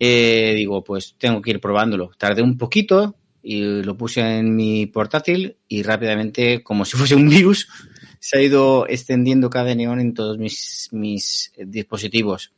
[0.00, 2.10] eh, digo, pues tengo que ir probándolo.
[2.18, 7.28] Tardé un poquito y lo puse en mi portátil y rápidamente, como si fuese un
[7.28, 7.68] virus,
[8.18, 12.52] se ha ido extendiendo KDE Neon en todos mis, dispositivos.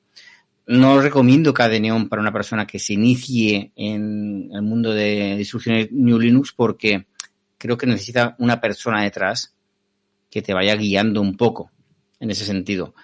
[0.67, 5.93] No recomiendo KDE Neon para una persona que se inicie en el mundo de distribuciones
[5.93, 7.05] New Linux porque
[7.59, 9.55] creo que necesita una persona detrás
[10.31, 11.71] que te vaya guiando un poco
[12.21, 12.95] en ese sentido.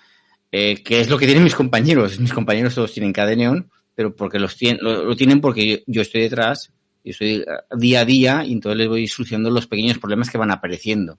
[0.50, 2.20] Eh, que es lo que tienen mis compañeros.
[2.20, 6.22] Mis compañeros todos tienen KDE Neon, pero porque los tienen, lo, tienen porque yo, estoy
[6.22, 6.72] detrás,
[7.05, 7.44] yo estoy
[7.78, 11.18] día a día y entonces les voy solucionando los pequeños problemas que van apareciendo.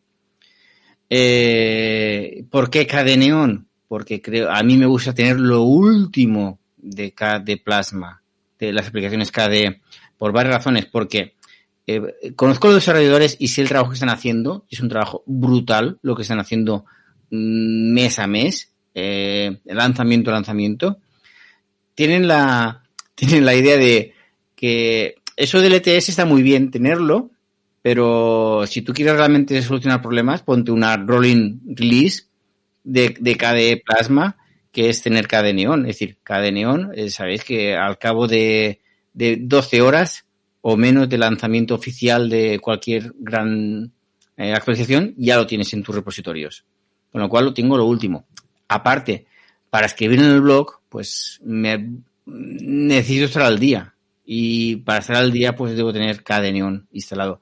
[1.10, 3.68] Eh, ¿Por qué KDE Neon?
[3.88, 8.22] Porque creo, a mí me gusta tener lo último de KDE Plasma,
[8.60, 9.82] de las aplicaciones KDE,
[10.18, 11.36] por varias razones, porque
[11.86, 15.24] eh, conozco a los desarrolladores y sé el trabajo que están haciendo, es un trabajo
[15.26, 16.86] brutal lo que están haciendo
[17.30, 21.00] mm, mes a mes, eh, lanzamiento a lanzamiento.
[21.96, 22.84] Tienen la,
[23.16, 24.14] tienen la idea de
[24.56, 27.32] que eso del ETS está muy bien tenerlo,
[27.82, 32.24] pero si tú quieres realmente solucionar problemas, ponte una rolling release
[32.84, 34.38] de, de KDE Plasma,
[34.72, 35.82] que es tener KDE Neon.
[35.82, 38.80] Es decir, KDE Neon, eh, sabéis que al cabo de,
[39.14, 40.26] de 12 horas
[40.66, 43.92] o menos de lanzamiento oficial de cualquier gran
[44.38, 46.64] eh, actualización, ya lo tienes en tus repositorios.
[47.12, 48.26] Con lo cual lo tengo lo último.
[48.70, 49.26] Aparte,
[49.70, 51.90] para escribir en el blog, pues me
[52.26, 53.94] necesito estar al día.
[54.26, 57.42] Y para estar al día, pues debo tener KDE Neon instalado.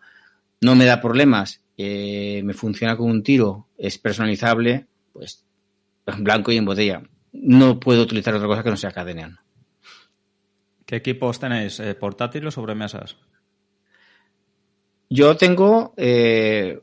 [0.60, 5.46] No me da problemas, eh, me funciona como un tiro, es personalizable, pues
[6.08, 7.04] en blanco y en botella.
[7.34, 9.41] No puedo utilizar otra cosa que no sea KDE Neon.
[10.92, 11.80] ¿Qué equipos tenéis?
[11.80, 13.16] Eh, ¿Portátiles o sobremesas?
[15.10, 16.82] Yo tengo eh,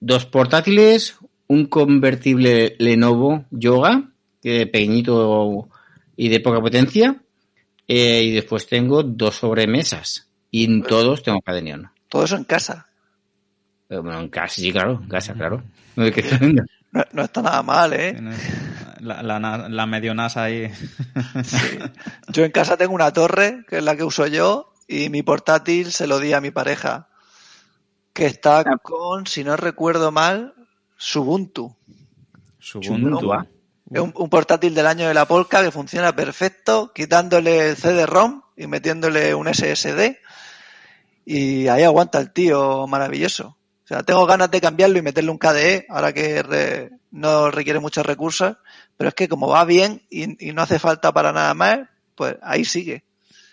[0.00, 4.08] dos portátiles, un convertible Lenovo Yoga,
[4.40, 5.68] que pequeñito
[6.16, 7.20] y de poca potencia,
[7.86, 10.30] eh, y después tengo dos sobremesas.
[10.50, 11.90] Y en todos tengo KDE Neon.
[12.08, 12.88] Todo eso en casa.
[13.90, 15.62] Eh, Bueno, en casa, sí, claro, en casa, claro.
[16.92, 18.16] No, no está nada mal, ¿eh?
[19.04, 20.70] La, la, na- la medio NASA ahí.
[22.28, 25.92] Yo en casa tengo una torre, que es la que uso yo, y mi portátil
[25.92, 27.08] se lo di a mi pareja,
[28.12, 28.76] que está Ah.
[28.82, 30.54] con, si no recuerdo mal,
[30.96, 31.76] Subuntu.
[32.74, 33.32] Ubuntu.
[33.32, 33.46] ah.
[33.90, 38.40] Es un, un portátil del año de la Polka que funciona perfecto, quitándole el CD-ROM
[38.56, 40.16] y metiéndole un SSD.
[41.26, 43.58] Y ahí aguanta el tío maravilloso.
[43.84, 47.78] O sea, tengo ganas de cambiarlo y meterle un KDE, ahora que re- no requiere
[47.80, 48.56] muchos recursos.
[48.96, 51.80] Pero es que como va bien y, y no hace falta para nada más,
[52.14, 53.04] pues ahí sigue.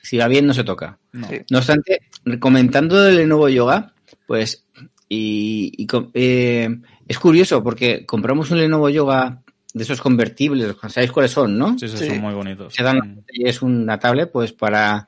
[0.03, 0.97] Si va bien, no se toca.
[1.11, 1.27] No.
[1.27, 1.41] Sí.
[1.49, 1.99] No obstante,
[2.39, 3.93] comentando del Lenovo Yoga,
[4.27, 4.65] pues,
[5.09, 6.69] y, eh,
[7.07, 9.41] es curioso porque compramos un Lenovo Yoga
[9.73, 11.77] de esos convertibles, ¿sabéis cuáles son, no?
[11.77, 12.07] Sí, Sí.
[12.07, 12.73] son muy bonitos.
[12.73, 15.07] Se dan, es una tablet, pues, para,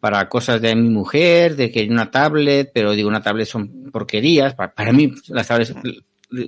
[0.00, 4.54] para cosas de mi mujer, de que una tablet, pero digo, una tablet son porquerías.
[4.54, 5.74] Para, para mí, las tablets,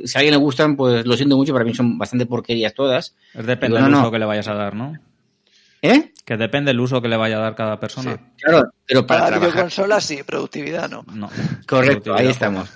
[0.05, 3.15] si a alguien le gustan, pues lo siento mucho, para mí son bastante porquerías todas.
[3.35, 4.11] Es depende del no, uso no.
[4.13, 4.95] que le vayas a dar, ¿no?
[5.83, 6.13] ¿Eh?
[6.25, 8.19] Que depende del uso que le vaya a dar cada persona.
[8.39, 9.53] Claro, pero para Para trabajar.
[9.53, 11.05] videoconsolas sí, productividad no.
[11.13, 11.29] No.
[11.69, 12.71] Correcto, ahí estamos.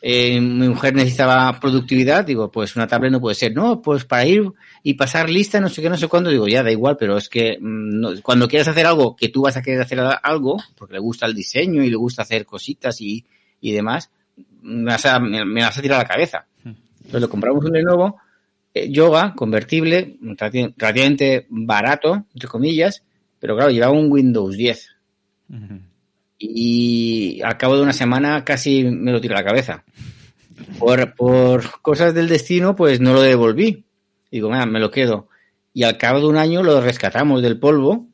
[0.00, 3.54] Eh, mi mujer necesitaba productividad, digo, pues una tablet no puede ser.
[3.54, 4.44] No, pues para ir
[4.82, 7.28] y pasar lista, no sé qué, no sé cuándo, digo, ya da igual, pero es
[7.28, 10.94] que mm, no- cuando quieras hacer algo, que tú vas a querer hacer algo, porque
[10.94, 13.26] le gusta el diseño y le gusta hacer cositas y,
[13.60, 14.10] y demás,
[14.62, 16.46] me vas, a, me, a tirar la cabeza.
[16.64, 18.16] Entonces le compramos un Lenovo,
[18.74, 23.02] eh, yoga, convertible, relati- relativamente barato, entre comillas,
[23.38, 24.88] pero claro, llevaba un Windows 10
[25.50, 25.78] Ujú.
[26.38, 29.84] y al cabo de una semana casi me lo tiró a la cabeza.
[30.78, 33.84] Por, por cosas del destino, pues no lo devolví.
[34.30, 35.28] Digo, "Mira, me lo quedo.
[35.72, 38.08] Y al cabo de un año lo rescatamos del polvo.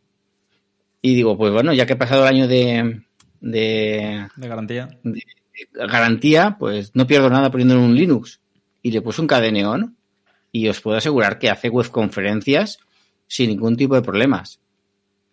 [1.01, 3.03] Y digo, pues bueno, ya que he pasado el año de,
[3.41, 4.89] de, De garantía.
[5.03, 5.23] de
[5.73, 8.41] garantía, pues no pierdo nada poniéndole un Linux.
[8.83, 9.97] Y le puse un cadeneón
[10.51, 12.79] y os puedo asegurar que hace webconferencias
[13.27, 14.61] sin ningún tipo de problemas.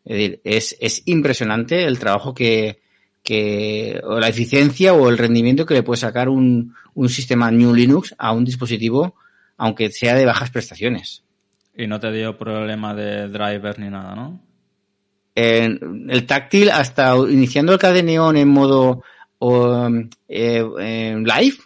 [0.05, 2.79] Es decir, es, es impresionante el trabajo que,
[3.23, 7.73] que, o la eficiencia o el rendimiento que le puede sacar un, un sistema New
[7.73, 9.15] Linux a un dispositivo,
[9.57, 11.23] aunque sea de bajas prestaciones.
[11.75, 14.41] Y no te dio problema de drivers ni nada, ¿no?
[15.35, 19.03] El táctil, hasta iniciando el cadeneón en modo
[19.39, 19.89] o,
[20.27, 21.57] eh, en live,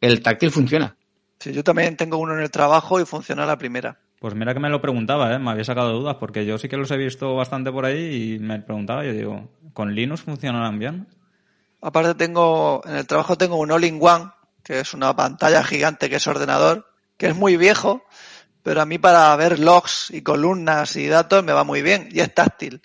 [0.00, 0.96] el táctil funciona.
[1.38, 3.98] Sí, yo también tengo uno en el trabajo y funciona la primera.
[4.20, 5.38] Pues mira que me lo preguntaba, ¿eh?
[5.38, 8.38] Me había sacado dudas, porque yo sí que los he visto bastante por ahí y
[8.40, 11.06] me preguntaba, yo digo, ¿con Linux funcionarán bien?
[11.80, 14.30] Aparte tengo, en el trabajo tengo un All-in-One,
[14.64, 18.02] que es una pantalla gigante que es ordenador, que es muy viejo,
[18.64, 22.18] pero a mí para ver logs y columnas y datos me va muy bien y
[22.18, 22.82] es táctil.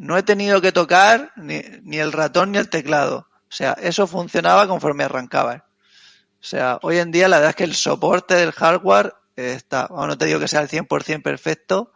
[0.00, 3.28] No he tenido que tocar ni, ni el ratón ni el teclado.
[3.42, 5.66] O sea, eso funcionaba conforme arrancaba.
[6.40, 10.06] O sea, hoy en día la verdad es que el soporte del hardware está, bueno,
[10.06, 11.92] no te digo que sea el 100% perfecto,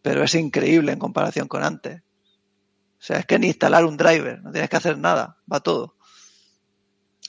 [0.00, 2.00] pero es increíble en comparación con antes.
[2.00, 5.96] O sea, es que ni instalar un driver, no tienes que hacer nada, va todo.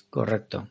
[0.09, 0.69] Correcto.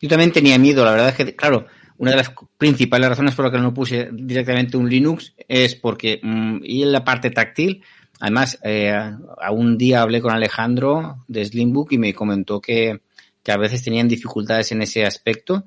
[0.00, 3.44] Yo también tenía miedo, la verdad es que, claro, una de las principales razones por
[3.44, 7.82] las que no puse directamente un Linux es porque, mm, y en la parte táctil,
[8.22, 13.00] además, eh, a un día hablé con Alejandro de Slimbook y me comentó que,
[13.42, 15.64] que a veces tenían dificultades en ese aspecto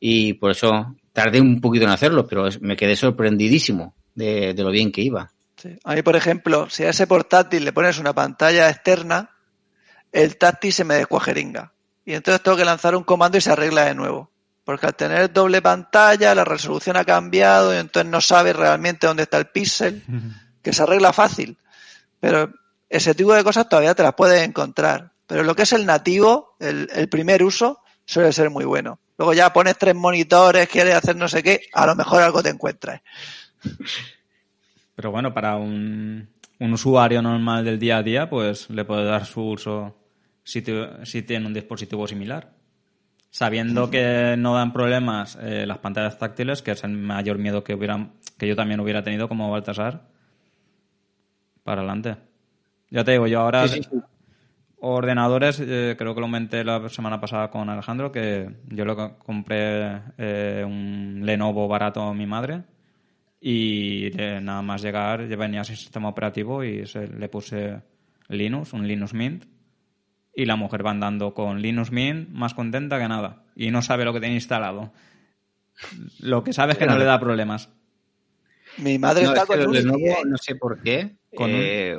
[0.00, 4.70] y por eso tardé un poquito en hacerlo, pero me quedé sorprendidísimo de, de lo
[4.70, 5.30] bien que iba.
[5.56, 5.76] Sí.
[5.84, 9.30] A mí, por ejemplo, si a ese portátil le pones una pantalla externa,
[10.10, 11.74] el táctil se me descuajeringa.
[12.06, 14.30] Y entonces tengo que lanzar un comando y se arregla de nuevo.
[14.64, 19.24] Porque al tener doble pantalla, la resolución ha cambiado y entonces no sabes realmente dónde
[19.24, 20.02] está el píxel,
[20.62, 21.58] que se arregla fácil.
[22.20, 22.52] Pero
[22.88, 25.12] ese tipo de cosas todavía te las puedes encontrar.
[25.26, 28.98] Pero lo que es el nativo, el, el primer uso, suele ser muy bueno.
[29.18, 32.48] Luego ya pones tres monitores, quieres hacer no sé qué, a lo mejor algo te
[32.50, 33.00] encuentras.
[34.94, 39.26] Pero bueno, para un, un usuario normal del día a día, pues le puede dar
[39.26, 39.96] su uso
[40.44, 42.52] si, te- si tiene un dispositivo similar.
[43.30, 47.74] Sabiendo que no dan problemas eh, las pantallas táctiles, que es el mayor miedo que
[47.74, 50.08] hubieran, que yo también hubiera tenido como Baltasar,
[51.68, 52.16] para adelante.
[52.90, 53.98] Ya te digo, yo ahora Sí, sí, sí.
[54.80, 60.00] ordenadores, eh, creo que lo comenté la semana pasada con Alejandro, que yo lo compré
[60.16, 62.62] eh, un Lenovo barato a mi madre
[63.38, 67.82] y eh, nada más llegar ya venía sin sistema operativo y se, le puse
[68.28, 69.44] Linux, un Linux Mint
[70.34, 74.06] y la mujer va andando con Linux Mint más contenta que nada y no sabe
[74.06, 74.90] lo que tiene instalado.
[76.20, 77.68] Lo que sabe es que no le da problemas.
[78.78, 80.24] Mi madre No, está es que con los un Lenovo, i10.
[80.26, 81.16] no sé por qué.
[81.34, 81.98] Con eh,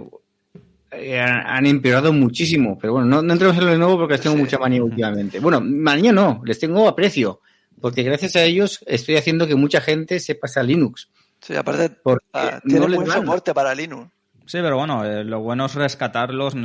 [0.91, 2.77] eh, han empeorado muchísimo.
[2.79, 5.39] Pero bueno, no, no entremos en lo nuevo porque les tengo mucha manía últimamente.
[5.39, 7.41] Bueno, manía no, les tengo aprecio.
[7.81, 11.09] Porque gracias a ellos estoy haciendo que mucha gente se pase a Linux.
[11.41, 11.97] Sí, aparte,
[12.33, 14.11] ah, tiene no buen soporte para Linux.
[14.45, 16.55] Sí, pero bueno, eh, lo bueno es rescatar los,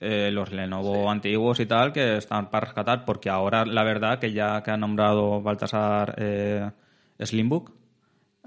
[0.00, 4.32] eh, los Lenovo antiguos y tal que están para rescatar, porque ahora la verdad que
[4.32, 6.70] ya que ha nombrado Baltasar eh,
[7.18, 7.72] Slimbook,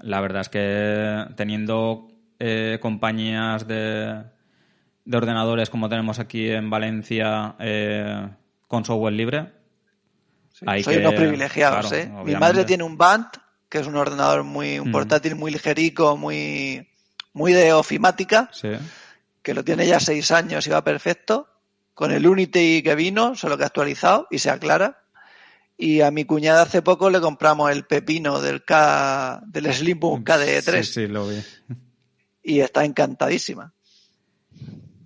[0.02, 4.24] la verdad es que teniendo eh, compañías de,
[5.04, 7.56] de, ordenadores como tenemos aquí en Valencia
[8.68, 9.52] con software libre,
[10.66, 11.92] hay soy unos privilegiados.
[12.24, 13.26] Mi madre tiene un Band,
[13.68, 14.92] que es un ordenador muy un mm.
[14.92, 16.86] portátil muy ligerico, muy
[17.32, 18.50] muy de ofimática,
[19.42, 21.48] que lo tiene ya seis años y va perfecto,
[21.94, 24.99] con el Unity que vino, solo que ha actualizado y se aclara.
[25.82, 30.82] Y a mi cuñada hace poco le compramos el pepino del K, del Slimbook KDE3.
[30.82, 31.36] Sí, sí, lo vi.
[32.42, 33.72] Y está encantadísima.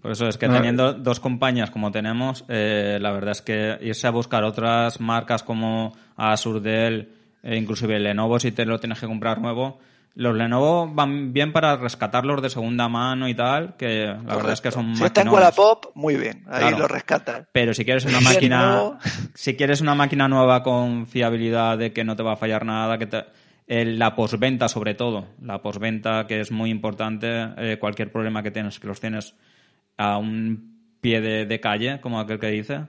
[0.02, 4.08] Por eso es que teniendo dos compañías como tenemos, eh, la verdad es que irse
[4.08, 7.08] a buscar otras marcas como Asus, Dell,
[7.40, 9.78] e inclusive Lenovo, si te lo tienes que comprar nuevo,
[10.16, 14.60] los Lenovo van bien para rescatarlos de segunda mano y tal, que la verdad es
[14.60, 17.48] que son Si está en Wallapop, muy bien, ahí lo rescatan.
[17.52, 18.98] Pero si quieres una máquina,
[19.34, 22.96] si quieres una máquina nueva con fiabilidad de que no te va a fallar nada,
[22.96, 23.24] que te,
[23.66, 28.78] la posventa sobre todo, la posventa que es muy importante, eh, cualquier problema que tienes,
[28.78, 29.34] que los tienes
[29.96, 32.86] a un pie de, calle, como aquel que dice,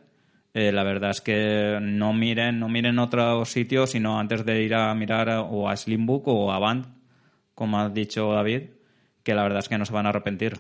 [0.53, 4.75] eh, la verdad es que no miren, no miren otros sitios, sino antes de ir
[4.75, 6.94] a mirar o a Slimbook o a Band,
[7.55, 8.63] como ha dicho David,
[9.23, 10.59] que la verdad es que no se van a arrepentir.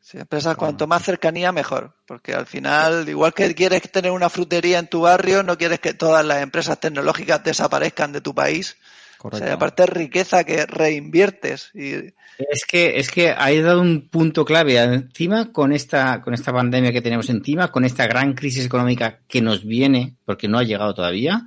[0.00, 4.80] Sí, empresas cuanto más cercanía mejor, porque al final, igual que quieres tener una frutería
[4.80, 8.76] en tu barrio, no quieres que todas las empresas tecnológicas desaparezcan de tu país.
[9.16, 9.44] Correcto.
[9.44, 11.70] O sea, aparte es riqueza que reinviertes.
[11.74, 12.14] Y...
[12.50, 16.92] Es que, es que ha dado un punto clave encima con esta, con esta pandemia
[16.92, 20.94] que tenemos encima, con esta gran crisis económica que nos viene, porque no ha llegado
[20.94, 21.46] todavía.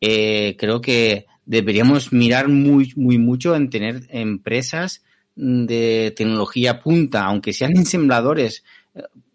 [0.00, 5.02] Eh, creo que deberíamos mirar muy, muy mucho en tener empresas
[5.36, 8.64] de tecnología punta, aunque sean ensambladores,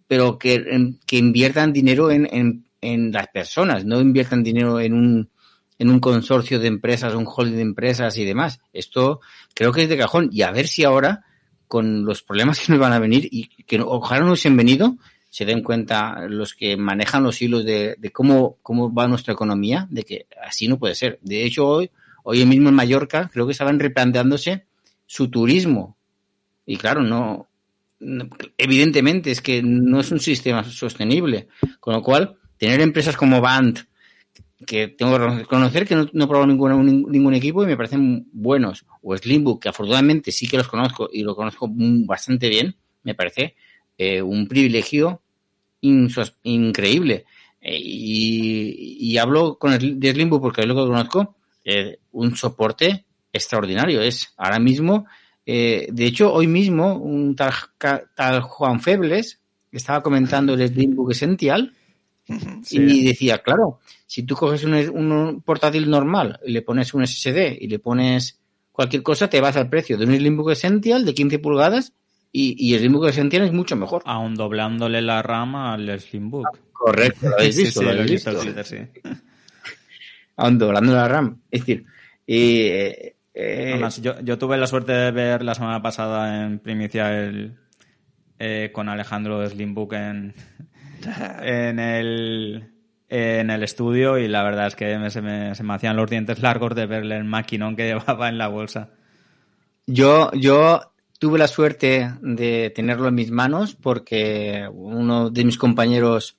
[0.07, 5.29] pero que, que inviertan dinero en, en, en, las personas, no inviertan dinero en un,
[5.77, 8.59] en un consorcio de empresas, un holding de empresas y demás.
[8.73, 9.21] Esto
[9.53, 10.29] creo que es de cajón.
[10.31, 11.25] Y a ver si ahora,
[11.67, 14.97] con los problemas que nos van a venir y que ojalá no hubiesen venido,
[15.29, 20.03] se den cuenta los que manejan los hilos de, cómo, cómo va nuestra economía, de
[20.03, 21.19] que así no puede ser.
[21.21, 21.91] De hecho, hoy,
[22.23, 24.65] hoy mismo en Mallorca creo que estaban replanteándose
[25.05, 25.97] su turismo.
[26.65, 27.47] Y claro, no,
[28.57, 31.47] evidentemente es que no es un sistema sostenible.
[31.79, 33.85] Con lo cual, tener empresas como Band,
[34.65, 38.27] que tengo que reconocer que no, no he probado ningún, ningún equipo y me parecen
[38.33, 43.15] buenos, o Slimbook, que afortunadamente sí que los conozco y lo conozco bastante bien, me
[43.15, 43.55] parece
[44.01, 45.21] eh, un privilegio
[45.81, 47.25] increíble.
[47.59, 51.35] Eh, y, hablo con el de porque es lo que conozco,
[51.65, 54.01] eh, un soporte extraordinario.
[54.01, 55.05] Es ahora mismo,
[55.45, 57.51] de hecho, hoy mismo, un tal,
[58.15, 61.73] tal Juan Febles estaba comentando el Slimbook Essential
[62.69, 67.57] y decía, claro, si tú coges un, un, portátil normal y le pones un SSD
[67.59, 68.39] y le pones
[68.71, 71.91] cualquier cosa, te vas al precio de un Slimbook Essential de 15 pulgadas
[72.31, 74.03] y, y el Slimbook Essential es mucho mejor.
[74.05, 76.47] Aún doblándole la rama al Slimbook.
[76.73, 78.63] correcto, lo habéis visto, lo habéis visto.
[78.63, 78.77] sí.
[80.37, 81.41] Aún doblando la RAM.
[81.51, 81.85] Es decir,
[82.27, 87.57] eh, Además, yo, yo, tuve la suerte de ver la semana pasada en primicia el,
[88.37, 90.33] eh, con Alejandro Slimbook en,
[91.41, 92.73] en el
[93.09, 96.41] en el estudio y la verdad es que se, me, se me hacían los dientes
[96.41, 98.91] largos de verle el maquinón que llevaba en la bolsa.
[99.87, 106.37] Yo, yo tuve la suerte de tenerlo en mis manos porque uno de mis compañeros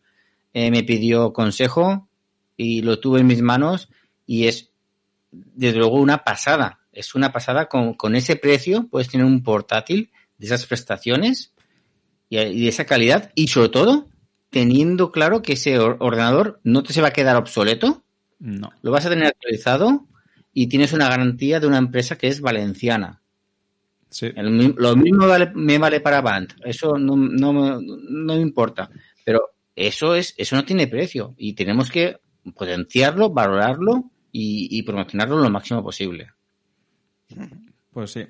[0.54, 2.08] eh, me pidió consejo
[2.56, 3.90] y lo tuve en mis manos
[4.26, 4.70] y es
[5.30, 6.80] desde luego una pasada.
[6.92, 11.52] Es una pasada con, con ese precio puedes tener un portátil de esas prestaciones
[12.30, 14.08] y, de esa calidad y sobre todo
[14.48, 18.02] teniendo claro que ese ordenador no te se va a quedar obsoleto.
[18.38, 18.72] No.
[18.80, 20.06] Lo vas a tener actualizado
[20.54, 23.19] y tienes una garantía de una empresa que es valenciana
[24.76, 28.90] lo mismo me vale para Band, eso no, no, no me importa,
[29.24, 32.16] pero eso, es, eso no tiene precio y tenemos que
[32.54, 36.30] potenciarlo, valorarlo y, promocionarlo lo máximo posible.
[37.92, 38.26] Pues sí,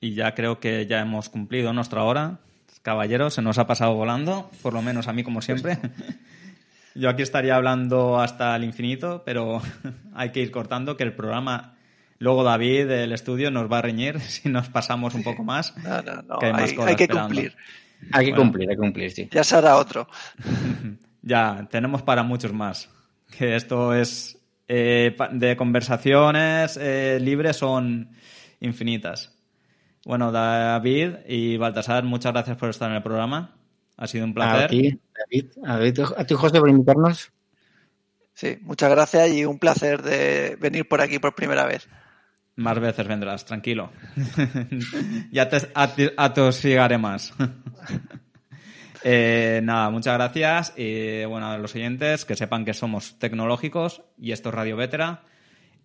[0.00, 2.40] y ya creo que ya hemos cumplido nuestra hora.
[2.82, 5.78] Caballero, se nos ha pasado volando, por lo menos a mí como siempre.
[6.94, 9.60] Yo aquí estaría hablando hasta el infinito, pero
[10.14, 11.75] hay que ir cortando que el programa
[12.18, 15.76] Luego David del estudio nos va a reñir si nos pasamos un poco más.
[15.78, 16.38] No, no, no.
[16.40, 17.56] hay, que, cumplir.
[18.12, 18.44] Hay que Bueno.
[18.44, 19.28] cumplir, hay que cumplir, sí.
[19.30, 20.08] Ya será otro.
[21.22, 22.88] Ya, tenemos para muchos más.
[23.36, 24.38] Que esto es
[24.68, 28.10] eh, de conversaciones eh, libres son
[28.60, 29.36] infinitas.
[30.04, 33.56] Bueno, David y Baltasar, muchas gracias por estar en el programa.
[33.96, 34.64] Ha sido un placer.
[34.64, 37.32] A ti, David, a, David, a ti, José, por invitarnos.
[38.32, 41.88] Sí, muchas gracias y un placer de venir por aquí por primera vez.
[42.56, 43.92] Más veces vendrás, tranquilo.
[45.30, 45.68] ya te
[46.16, 47.34] atosigaré más.
[49.08, 50.74] Eh, nada, muchas gracias.
[50.76, 55.22] Y bueno, a los oyentes que sepan que somos tecnológicos y esto es Radio Vetera.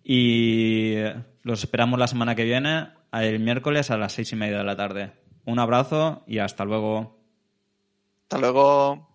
[0.02, 0.96] Y
[1.42, 4.74] los esperamos la semana que viene, el miércoles a las seis y media de la
[4.74, 5.12] tarde.
[5.44, 7.16] Un abrazo y hasta luego.
[8.22, 9.11] Hasta luego.